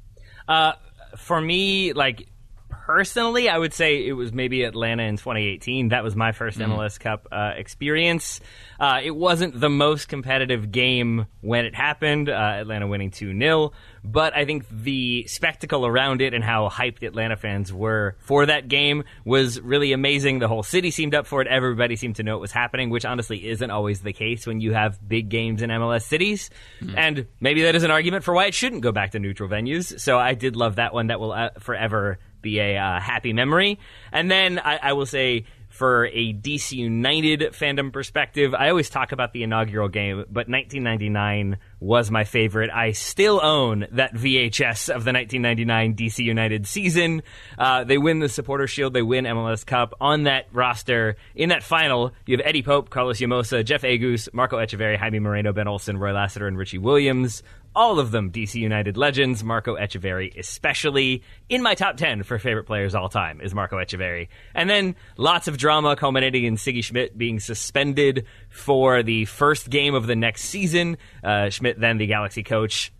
For 1.18 1.42
me, 1.42 1.94
like 1.94 2.30
personally, 2.90 3.48
I 3.48 3.56
would 3.56 3.72
say 3.72 4.04
it 4.08 4.14
was 4.14 4.34
maybe 4.34 4.64
Atlanta 4.64 5.04
in 5.04 5.18
2018. 5.18 5.90
That 5.90 6.04
was 6.04 6.16
my 6.16 6.32
first 6.32 6.58
mm. 6.58 6.66
MLS 6.70 7.00
Cup 7.00 7.28
uh, 7.32 7.52
experience. 7.56 8.42
Uh, 8.80 9.02
it 9.04 9.12
wasn't 9.12 9.60
the 9.60 9.70
most 9.70 10.08
competitive 10.08 10.72
game 10.72 11.28
when 11.42 11.66
it 11.66 11.76
happened, 11.76 12.30
uh, 12.30 12.34
Atlanta 12.34 12.88
winning 12.88 13.12
2 13.12 13.38
0, 13.38 13.74
but 14.04 14.36
I 14.36 14.46
think 14.46 14.66
the 14.72 15.28
spectacle 15.28 15.86
around 15.86 16.22
it 16.22 16.34
and 16.34 16.44
how 16.44 16.68
hyped 16.68 17.04
Atlanta 17.04 17.38
fans 17.38 17.72
were 17.72 18.16
for 18.22 18.48
that 18.48 18.68
game 18.68 19.04
was 19.24 19.62
really 19.62 19.94
amazing. 19.94 20.40
The 20.40 20.48
whole 20.48 20.64
city 20.64 20.90
seemed 20.90 21.14
up 21.14 21.28
for 21.28 21.44
it. 21.44 21.48
Everybody 21.48 21.96
seemed 21.96 22.16
to 22.16 22.24
know 22.24 22.38
it 22.38 22.42
was 22.42 22.52
happening, 22.52 22.90
which 22.90 23.06
honestly 23.06 23.50
isn't 23.50 23.70
always 23.70 24.02
the 24.02 24.14
case 24.14 24.48
when 24.48 24.62
you 24.62 24.74
have 24.74 24.98
big 25.08 25.30
games 25.30 25.62
in 25.62 25.70
MLS 25.70 26.04
cities. 26.04 26.50
Mm. 26.82 26.98
And 26.98 27.28
maybe 27.40 27.62
that 27.64 27.76
is 27.76 27.84
an 27.84 27.92
argument 27.92 28.24
for 28.24 28.34
why 28.34 28.48
it 28.48 28.56
shouldn't 28.56 28.82
go 28.82 28.92
back 28.92 29.12
to 29.12 29.20
neutral 29.20 29.48
venues. 29.48 30.00
So 30.00 30.18
I 30.18 30.34
did 30.34 30.56
love 30.56 30.78
that 30.78 30.92
one. 30.92 31.08
That 31.08 31.20
will 31.20 31.34
uh, 31.34 31.50
forever 31.60 32.18
be 32.42 32.60
a 32.60 32.78
uh, 32.78 33.00
happy 33.00 33.34
memory. 33.34 33.80
And 34.12 34.30
then 34.30 34.60
I, 34.60 34.80
I 34.82 34.94
will 34.94 35.06
say 35.06 35.46
for 35.70 36.08
a 36.08 36.34
DC 36.34 36.74
United 36.74 37.42
fandom 37.54 37.94
perspective, 37.94 38.54
I 38.54 38.70
always 38.70 38.90
talk 38.90 39.12
about 39.12 39.34
the 39.34 39.44
inaugural 39.44 39.88
game, 39.88 40.18
but 40.30 40.50
1999 40.50 41.58
was 41.80 42.12
my 42.12 42.24
favorite. 42.24 42.72
I 42.72 42.92
still 42.92 43.40
own 43.42 43.88
that 43.92 44.14
VHS 44.14 44.90
of 44.90 45.06
the 45.06 45.14
1999 45.14 45.96
DC 45.96 46.26
United 46.26 46.68
season. 46.68 47.22
Uh, 47.58 47.84
they 47.84 47.98
win 47.98 48.20
the 48.20 48.30
Supporter 48.30 48.68
Shield, 48.68 48.94
they 48.94 49.04
win 49.04 49.26
MLS 49.26 49.66
Cup. 49.66 49.94
On 50.02 50.24
that 50.24 50.48
roster, 50.52 51.16
in 51.36 51.50
that 51.50 51.64
final, 51.64 52.12
you 52.26 52.36
have 52.36 52.46
Eddie 52.46 52.64
Pope, 52.64 52.90
Carlos 52.90 53.20
Llamosa, 53.20 53.64
Jeff 53.64 53.84
Agoos, 53.84 54.28
Marco 54.34 54.58
Etcheverry, 54.58 54.98
Jaime 54.98 55.20
Moreno, 55.20 55.54
Ben 55.54 55.68
Olsen, 55.68 55.98
Roy 55.98 56.14
Lassiter, 56.14 56.48
and 56.48 56.58
Richie 56.58 56.80
Williams 56.80 57.44
all 57.76 58.00
of 58.00 58.12
them 58.12 58.32
DC 58.32 58.56
United 58.56 58.98
legends. 58.98 59.44
Marco 59.44 59.76
Etcheverry, 59.76 60.38
especially 60.38 61.24
in 61.48 61.62
my 61.62 61.76
top 61.76 61.98
10 61.98 62.24
for 62.24 62.40
favorite 62.40 62.66
players 62.66 62.96
all 62.96 63.10
time, 63.10 63.42
is 63.42 63.54
Marco 63.54 63.78
Etcheverry. 63.78 64.28
And 64.54 64.70
then 64.70 64.96
lots 65.18 65.48
of 65.48 65.58
drama 65.58 65.96
culminating 65.96 66.46
in 66.46 66.56
Sigi 66.56 66.84
Schmid 66.84 67.18
being 67.18 67.40
suspended 67.40 68.26
for 68.50 69.04
the 69.04 69.26
first 69.26 69.70
game 69.70 69.96
of 69.96 70.08
the 70.08 70.16
next 70.16 70.44
season. 70.44 70.98
Uh, 71.24 71.50
Schmid, 71.50 71.80
then 71.80 71.98
the 71.98 72.08
Galaxy 72.08 72.44
coach, 72.44 72.92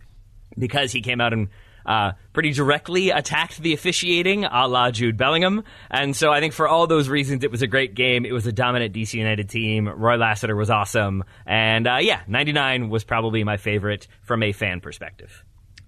because 0.58 0.92
he 0.92 1.00
came 1.00 1.20
out 1.20 1.32
and 1.32 1.48
uh, 1.86 2.12
pretty 2.32 2.52
directly 2.52 3.10
attacked 3.10 3.58
the 3.58 3.72
officiating, 3.72 4.44
a 4.44 4.66
la 4.68 4.90
Jude 4.90 5.16
Bellingham. 5.16 5.64
And 5.90 6.14
so 6.14 6.30
I 6.32 6.40
think 6.40 6.52
for 6.52 6.68
all 6.68 6.86
those 6.86 7.08
reasons, 7.08 7.44
it 7.44 7.50
was 7.50 7.62
a 7.62 7.66
great 7.66 7.94
game. 7.94 8.24
It 8.24 8.32
was 8.32 8.46
a 8.46 8.52
dominant 8.52 8.94
DC 8.94 9.14
United 9.14 9.48
team. 9.48 9.88
Roy 9.88 10.16
Lassiter 10.16 10.56
was 10.56 10.70
awesome. 10.70 11.24
And 11.46 11.86
uh, 11.86 11.98
yeah, 12.00 12.22
99 12.26 12.88
was 12.90 13.04
probably 13.04 13.44
my 13.44 13.56
favorite 13.56 14.06
from 14.22 14.42
a 14.42 14.52
fan 14.52 14.80
perspective. 14.80 15.44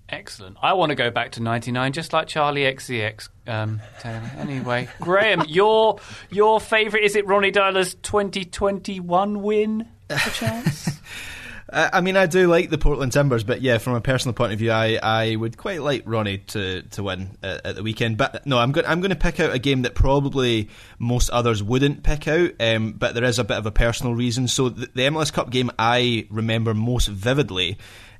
Excellent. 0.09 0.59
I 0.61 0.75
want 0.75 0.91
to 0.91 0.95
go 0.95 1.11
back 1.11 1.33
to 1.33 1.43
99, 1.43 1.95
just 1.95 2.13
like 2.13 2.29
Charli 2.29 2.71
XCX. 2.71 3.31
Um, 3.47 3.81
anyway, 4.05 4.87
Graham, 5.01 5.43
your 5.49 6.01
your 6.31 6.61
favourite, 6.61 7.03
is 7.03 7.17
it 7.17 7.27
Ronny 7.27 7.51
Deila's 7.51 7.95
2021 7.95 9.41
win, 9.43 9.89
A 10.11 10.19
chance? 10.19 11.01
I 11.75 12.03
mean, 12.03 12.17
I 12.17 12.27
do 12.27 12.49
like 12.49 12.69
the 12.69 12.77
Portland 12.77 13.13
Timbers, 13.13 13.45
but 13.45 13.63
yeah, 13.63 13.79
from 13.79 13.95
a 13.95 14.01
personal 14.01 14.35
point 14.35 14.53
of 14.53 14.59
view, 14.59 14.71
I, 14.71 14.99
I 15.03 15.37
would 15.37 15.57
quite 15.57 15.81
like 15.81 16.03
Ronny 16.05 16.39
to, 16.39 16.83
to 16.83 17.03
win 17.03 17.39
at, 17.43 17.65
at 17.65 17.75
the 17.77 17.83
weekend. 17.83 18.19
But 18.19 18.47
no, 18.47 18.59
I'm 18.59 18.73
going 18.73 18.87
I'm 18.87 19.01
going 19.01 19.11
to 19.11 19.17
pick 19.17 19.41
out 19.41 19.55
a 19.55 19.59
game 19.59 19.83
that 19.83 19.95
probably 19.95 20.69
most 20.99 21.31
others 21.31 21.63
wouldn't 21.63 22.03
pick 22.03 22.29
out, 22.29 22.51
um, 22.61 22.93
but 22.93 23.15
there 23.15 23.25
is 23.25 23.39
a 23.39 23.45
bit 23.45 23.57
of 23.57 23.65
a 23.65 23.71
personal 23.71 24.15
reason. 24.15 24.49
So 24.49 24.69
the, 24.69 24.87
the 24.95 25.03
MLS 25.03 25.33
Cup 25.33 25.51
game 25.51 25.71
I 25.79 26.27
remember 26.31 26.75
most 26.75 27.09
vividly 27.09 27.79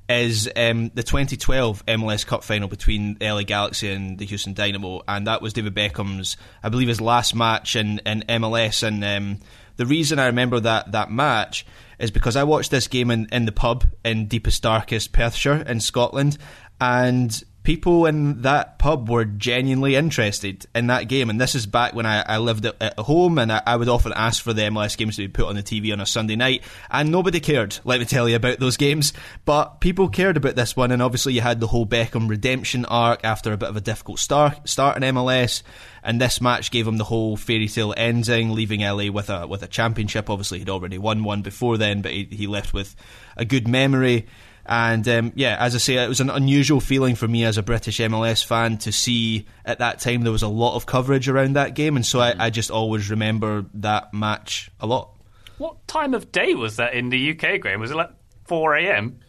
is 0.09 0.49
um, 0.55 0.89
the 0.95 1.03
2012 1.03 1.85
MLS 1.85 2.25
Cup 2.25 2.43
final 2.43 2.67
between 2.67 3.15
the 3.15 3.31
LA 3.31 3.43
Galaxy 3.43 3.91
and 3.91 4.17
the 4.17 4.25
Houston 4.25 4.53
Dynamo, 4.53 5.01
and 5.07 5.27
that 5.27 5.41
was 5.41 5.53
David 5.53 5.75
Beckham's, 5.75 6.37
I 6.61 6.69
believe, 6.69 6.87
his 6.87 6.99
last 6.99 7.35
match 7.35 7.75
in, 7.75 7.99
in 7.99 8.21
MLS. 8.21 8.83
And 8.83 9.03
um, 9.03 9.39
the 9.77 9.85
reason 9.85 10.19
I 10.19 10.25
remember 10.25 10.59
that 10.59 10.91
that 10.91 11.11
match 11.11 11.65
is 11.99 12.11
because 12.11 12.35
I 12.35 12.43
watched 12.43 12.71
this 12.71 12.87
game 12.87 13.11
in, 13.11 13.27
in 13.31 13.45
the 13.45 13.51
pub 13.51 13.85
in 14.03 14.27
deepest, 14.27 14.63
darkest 14.63 15.11
Perthshire 15.11 15.61
in 15.61 15.79
Scotland, 15.79 16.37
and 16.79 17.43
people 17.63 18.05
in 18.05 18.41
that 18.41 18.77
pub 18.77 19.09
were 19.09 19.25
genuinely 19.25 19.95
interested 19.95 20.65
in 20.75 20.87
that 20.87 21.07
game. 21.07 21.29
And 21.29 21.39
this 21.39 21.55
is 21.55 21.65
back 21.65 21.93
when 21.93 22.05
I, 22.05 22.21
I 22.21 22.37
lived 22.37 22.65
at, 22.65 22.75
at, 22.81 22.99
home 22.99 23.39
and 23.39 23.51
I, 23.51 23.61
I, 23.65 23.75
would 23.77 23.89
often 23.89 24.13
ask 24.13 24.43
for 24.43 24.53
the 24.53 24.63
MLS 24.63 24.97
games 24.97 25.15
to 25.15 25.23
be 25.23 25.27
put 25.29 25.47
on 25.47 25.55
the 25.55 25.63
TV 25.63 25.91
on 25.93 26.01
a 26.01 26.05
Sunday 26.05 26.35
night. 26.35 26.63
And 26.91 27.11
nobody 27.11 27.39
cared, 27.39 27.79
let 27.85 27.99
me 27.99 28.05
tell 28.05 28.27
you, 28.27 28.35
about 28.35 28.59
those 28.59 28.77
games. 28.77 29.13
But 29.45 29.79
people 29.79 30.09
cared 30.09 30.37
about 30.37 30.55
this 30.55 30.75
one. 30.75 30.91
And 30.91 31.01
obviously, 31.01 31.33
you 31.33 31.41
had 31.41 31.59
the 31.59 31.67
whole 31.67 31.85
Beckham 31.85 32.29
redemption 32.29 32.85
arc 32.85 33.23
after 33.23 33.53
a 33.53 33.57
bit 33.57 33.69
of 33.69 33.77
a 33.77 33.81
difficult 33.81 34.19
start, 34.19 34.67
start 34.67 34.97
in 34.97 35.15
MLS 35.15 35.63
and 36.03 36.19
this 36.19 36.41
match 36.41 36.69
gave 36.69 36.85
him 36.85 36.97
the 36.97 37.05
whole 37.05 37.37
fairy 37.37 37.67
tale 37.67 37.93
ending, 37.95 38.51
leaving 38.51 38.81
LA 38.81 39.09
with 39.09 39.29
a 39.29 39.47
with 39.47 39.63
a 39.63 39.67
championship. 39.67 40.29
Obviously, 40.29 40.59
he'd 40.59 40.69
already 40.69 40.97
won 40.97 41.23
one 41.23 41.41
before 41.41 41.77
then, 41.77 42.01
but 42.01 42.11
he, 42.11 42.25
he 42.25 42.45
left 42.45 42.73
with 42.73 42.93
a 43.37 43.45
good 43.45 43.67
memory. 43.67 44.27
And 44.65 45.07
um, 45.07 45.31
yeah, 45.35 45.57
as 45.59 45.75
I 45.75 45.77
say, 45.77 45.95
it 45.95 46.07
was 46.07 46.21
an 46.21 46.29
unusual 46.29 46.79
feeling 46.79 47.15
for 47.15 47.27
me 47.27 47.43
as 47.43 47.57
a 47.57 47.63
British 47.63 47.99
MLS 47.99 48.43
fan 48.43 48.77
to 48.79 48.91
see 48.91 49.45
at 49.65 49.79
that 49.79 49.99
time 49.99 50.21
there 50.21 50.31
was 50.31 50.41
a 50.41 50.47
lot 50.47 50.75
of 50.75 50.85
coverage 50.85 51.27
around 51.27 51.53
that 51.53 51.75
game, 51.75 51.95
and 51.95 52.05
so 52.05 52.19
I, 52.19 52.33
I 52.37 52.49
just 52.49 52.71
always 52.71 53.09
remember 53.09 53.65
that 53.75 54.13
match 54.13 54.71
a 54.79 54.87
lot. 54.87 55.09
What 55.57 55.85
time 55.87 56.13
of 56.13 56.31
day 56.31 56.55
was 56.55 56.77
that 56.77 56.93
in 56.93 57.09
the 57.09 57.31
UK, 57.31 57.59
Graham? 57.59 57.81
Was 57.81 57.91
it 57.91 57.97
like 57.97 58.11
4 58.45 58.75
a.m.? 58.77 59.19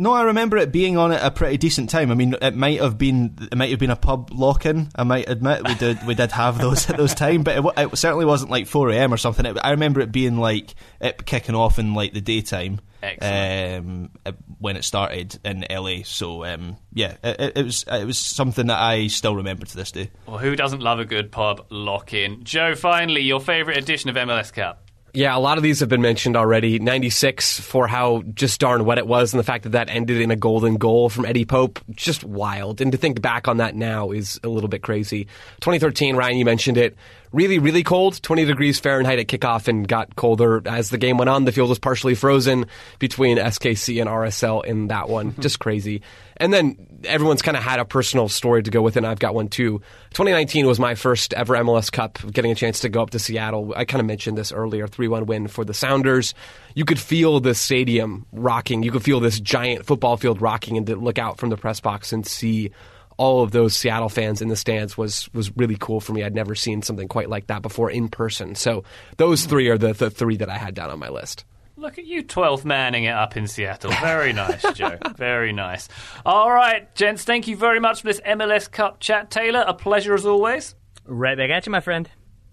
No, 0.00 0.14
I 0.14 0.22
remember 0.22 0.56
it 0.56 0.72
being 0.72 0.96
on 0.96 1.12
at 1.12 1.22
a 1.22 1.30
pretty 1.30 1.58
decent 1.58 1.90
time. 1.90 2.10
I 2.10 2.14
mean, 2.14 2.34
it 2.40 2.56
might 2.56 2.80
have 2.80 2.96
been 2.96 3.36
it 3.52 3.54
might 3.58 3.68
have 3.68 3.78
been 3.78 3.90
a 3.90 3.96
pub 3.96 4.30
lock-in. 4.32 4.88
I 4.94 5.04
might 5.04 5.28
admit 5.28 5.68
we 5.68 5.74
did 5.74 6.06
we 6.06 6.14
did 6.14 6.32
have 6.32 6.56
those 6.56 6.88
at 6.88 6.96
those 6.96 7.14
time, 7.14 7.42
but 7.42 7.58
it, 7.58 7.64
it 7.76 7.98
certainly 7.98 8.24
wasn't 8.24 8.50
like 8.50 8.66
four 8.66 8.88
a.m. 8.88 9.12
or 9.12 9.18
something. 9.18 9.44
It, 9.44 9.58
I 9.62 9.72
remember 9.72 10.00
it 10.00 10.10
being 10.10 10.38
like 10.38 10.74
it 11.02 11.26
kicking 11.26 11.54
off 11.54 11.78
in 11.78 11.92
like 11.92 12.14
the 12.14 12.22
daytime 12.22 12.80
um, 13.20 14.10
when 14.58 14.78
it 14.78 14.84
started 14.84 15.38
in 15.44 15.66
LA. 15.70 15.98
So 16.04 16.46
um, 16.46 16.78
yeah, 16.94 17.16
it, 17.22 17.58
it, 17.58 17.64
was 17.66 17.84
it 17.86 18.06
was 18.06 18.18
something 18.18 18.68
that 18.68 18.80
I 18.80 19.08
still 19.08 19.36
remember 19.36 19.66
to 19.66 19.76
this 19.76 19.92
day. 19.92 20.10
Well, 20.26 20.38
who 20.38 20.56
doesn't 20.56 20.80
love 20.80 20.98
a 20.98 21.04
good 21.04 21.30
pub 21.30 21.66
lock-in? 21.68 22.42
Joe, 22.44 22.74
finally, 22.74 23.20
your 23.20 23.38
favourite 23.38 23.76
edition 23.76 24.08
of 24.08 24.16
MLS 24.16 24.50
Cup? 24.50 24.89
Yeah, 25.12 25.36
a 25.36 25.38
lot 25.38 25.56
of 25.56 25.62
these 25.62 25.80
have 25.80 25.88
been 25.88 26.02
mentioned 26.02 26.36
already. 26.36 26.78
96 26.78 27.60
for 27.60 27.86
how 27.86 28.22
just 28.34 28.60
darn 28.60 28.84
wet 28.84 28.98
it 28.98 29.06
was 29.06 29.32
and 29.32 29.40
the 29.40 29.44
fact 29.44 29.64
that 29.64 29.70
that 29.70 29.88
ended 29.90 30.20
in 30.20 30.30
a 30.30 30.36
golden 30.36 30.76
goal 30.76 31.08
from 31.08 31.24
Eddie 31.24 31.44
Pope. 31.44 31.80
Just 31.90 32.22
wild. 32.22 32.80
And 32.80 32.92
to 32.92 32.98
think 32.98 33.20
back 33.20 33.48
on 33.48 33.56
that 33.56 33.74
now 33.74 34.12
is 34.12 34.38
a 34.44 34.48
little 34.48 34.68
bit 34.68 34.82
crazy. 34.82 35.24
2013, 35.60 36.16
Ryan, 36.16 36.36
you 36.36 36.44
mentioned 36.44 36.76
it. 36.76 36.96
Really, 37.32 37.58
really 37.58 37.82
cold. 37.82 38.20
20 38.22 38.44
degrees 38.44 38.80
Fahrenheit 38.80 39.18
at 39.18 39.26
kickoff 39.26 39.68
and 39.68 39.86
got 39.86 40.16
colder 40.16 40.62
as 40.66 40.90
the 40.90 40.98
game 40.98 41.16
went 41.16 41.28
on. 41.28 41.44
The 41.44 41.52
field 41.52 41.68
was 41.68 41.78
partially 41.78 42.14
frozen 42.14 42.66
between 42.98 43.38
SKC 43.38 44.00
and 44.00 44.10
RSL 44.10 44.64
in 44.64 44.88
that 44.88 45.08
one. 45.08 45.34
just 45.40 45.60
crazy. 45.60 46.02
And 46.36 46.52
then 46.52 46.76
everyone's 47.04 47.42
kind 47.42 47.56
of 47.56 47.62
had 47.62 47.80
a 47.80 47.84
personal 47.84 48.28
story 48.28 48.62
to 48.62 48.70
go 48.70 48.82
with 48.82 48.96
and 48.96 49.06
I've 49.06 49.18
got 49.18 49.34
one 49.34 49.48
too. 49.48 49.78
2019 50.10 50.66
was 50.66 50.78
my 50.78 50.94
first 50.94 51.32
ever 51.34 51.54
MLS 51.56 51.90
Cup, 51.90 52.18
getting 52.30 52.50
a 52.50 52.54
chance 52.54 52.80
to 52.80 52.88
go 52.88 53.02
up 53.02 53.10
to 53.10 53.18
Seattle. 53.18 53.72
I 53.76 53.84
kind 53.84 54.00
of 54.00 54.06
mentioned 54.06 54.36
this 54.36 54.52
earlier 54.52 54.86
3 54.86 55.08
1 55.08 55.26
win 55.26 55.48
for 55.48 55.64
the 55.64 55.74
Sounders. 55.74 56.34
You 56.74 56.84
could 56.84 56.98
feel 56.98 57.40
the 57.40 57.54
stadium 57.54 58.26
rocking. 58.32 58.82
You 58.82 58.92
could 58.92 59.04
feel 59.04 59.20
this 59.20 59.40
giant 59.40 59.86
football 59.86 60.16
field 60.16 60.40
rocking, 60.40 60.76
and 60.76 60.86
to 60.86 60.96
look 60.96 61.18
out 61.18 61.38
from 61.38 61.50
the 61.50 61.56
press 61.56 61.80
box 61.80 62.12
and 62.12 62.26
see 62.26 62.70
all 63.16 63.42
of 63.42 63.50
those 63.50 63.76
Seattle 63.76 64.08
fans 64.08 64.40
in 64.40 64.48
the 64.48 64.56
stands 64.56 64.96
was 64.96 65.28
was 65.34 65.54
really 65.56 65.76
cool 65.78 66.00
for 66.00 66.12
me. 66.12 66.22
I'd 66.22 66.34
never 66.34 66.54
seen 66.54 66.82
something 66.82 67.08
quite 67.08 67.28
like 67.28 67.48
that 67.48 67.62
before 67.62 67.90
in 67.90 68.08
person. 68.08 68.54
So 68.54 68.84
those 69.18 69.44
three 69.44 69.68
are 69.68 69.76
the, 69.78 69.92
the 69.92 70.10
three 70.10 70.38
that 70.38 70.48
I 70.48 70.56
had 70.56 70.74
down 70.74 70.90
on 70.90 70.98
my 70.98 71.10
list. 71.10 71.44
Look 71.76 71.98
at 71.98 72.04
you, 72.06 72.22
12 72.22 72.64
manning 72.64 73.04
it 73.04 73.14
up 73.14 73.36
in 73.36 73.46
Seattle. 73.46 73.90
Very 74.00 74.32
nice, 74.32 74.62
Joe. 74.74 74.98
Very 75.16 75.52
nice. 75.52 75.88
All 76.26 76.50
right, 76.50 76.94
gents, 76.94 77.24
thank 77.24 77.48
you 77.48 77.56
very 77.56 77.80
much 77.80 78.02
for 78.02 78.08
this 78.08 78.20
MLS 78.20 78.70
Cup 78.70 79.00
chat. 79.00 79.30
Taylor, 79.30 79.64
a 79.66 79.72
pleasure 79.72 80.14
as 80.14 80.26
always. 80.26 80.74
Right 81.06 81.36
back 81.36 81.50
at 81.50 81.66
you, 81.66 81.72
my 81.72 81.80
friend. 81.80 82.08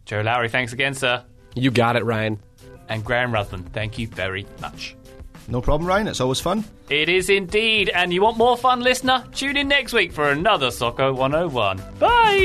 Joe 0.06 0.22
Lowery, 0.22 0.50
thanks 0.50 0.72
again, 0.72 0.94
sir. 0.94 1.24
You 1.56 1.72
got 1.72 1.96
it, 1.98 2.06
Ryan. 2.06 2.40
And 2.88 3.04
Graham 3.04 3.34
Ruthven, 3.34 3.64
thank 3.64 3.98
you 4.00 4.08
very 4.08 4.46
much. 4.62 4.96
No 5.50 5.62
problem, 5.62 5.88
Ryan. 5.88 6.08
It's 6.08 6.22
always 6.22 6.40
fun. 6.40 6.64
It 6.90 7.10
is 7.10 7.30
indeed. 7.30 7.90
And 7.90 8.14
you 8.14 8.22
want 8.22 8.38
more 8.38 8.58
fun, 8.58 8.82
listener? 8.82 9.26
Tune 9.34 9.58
in 9.58 9.68
next 9.68 9.94
week 9.94 10.12
for 10.12 10.30
another 10.32 10.72
Soccer 10.72 11.14
101. 11.14 11.82
Bye! 12.00 12.38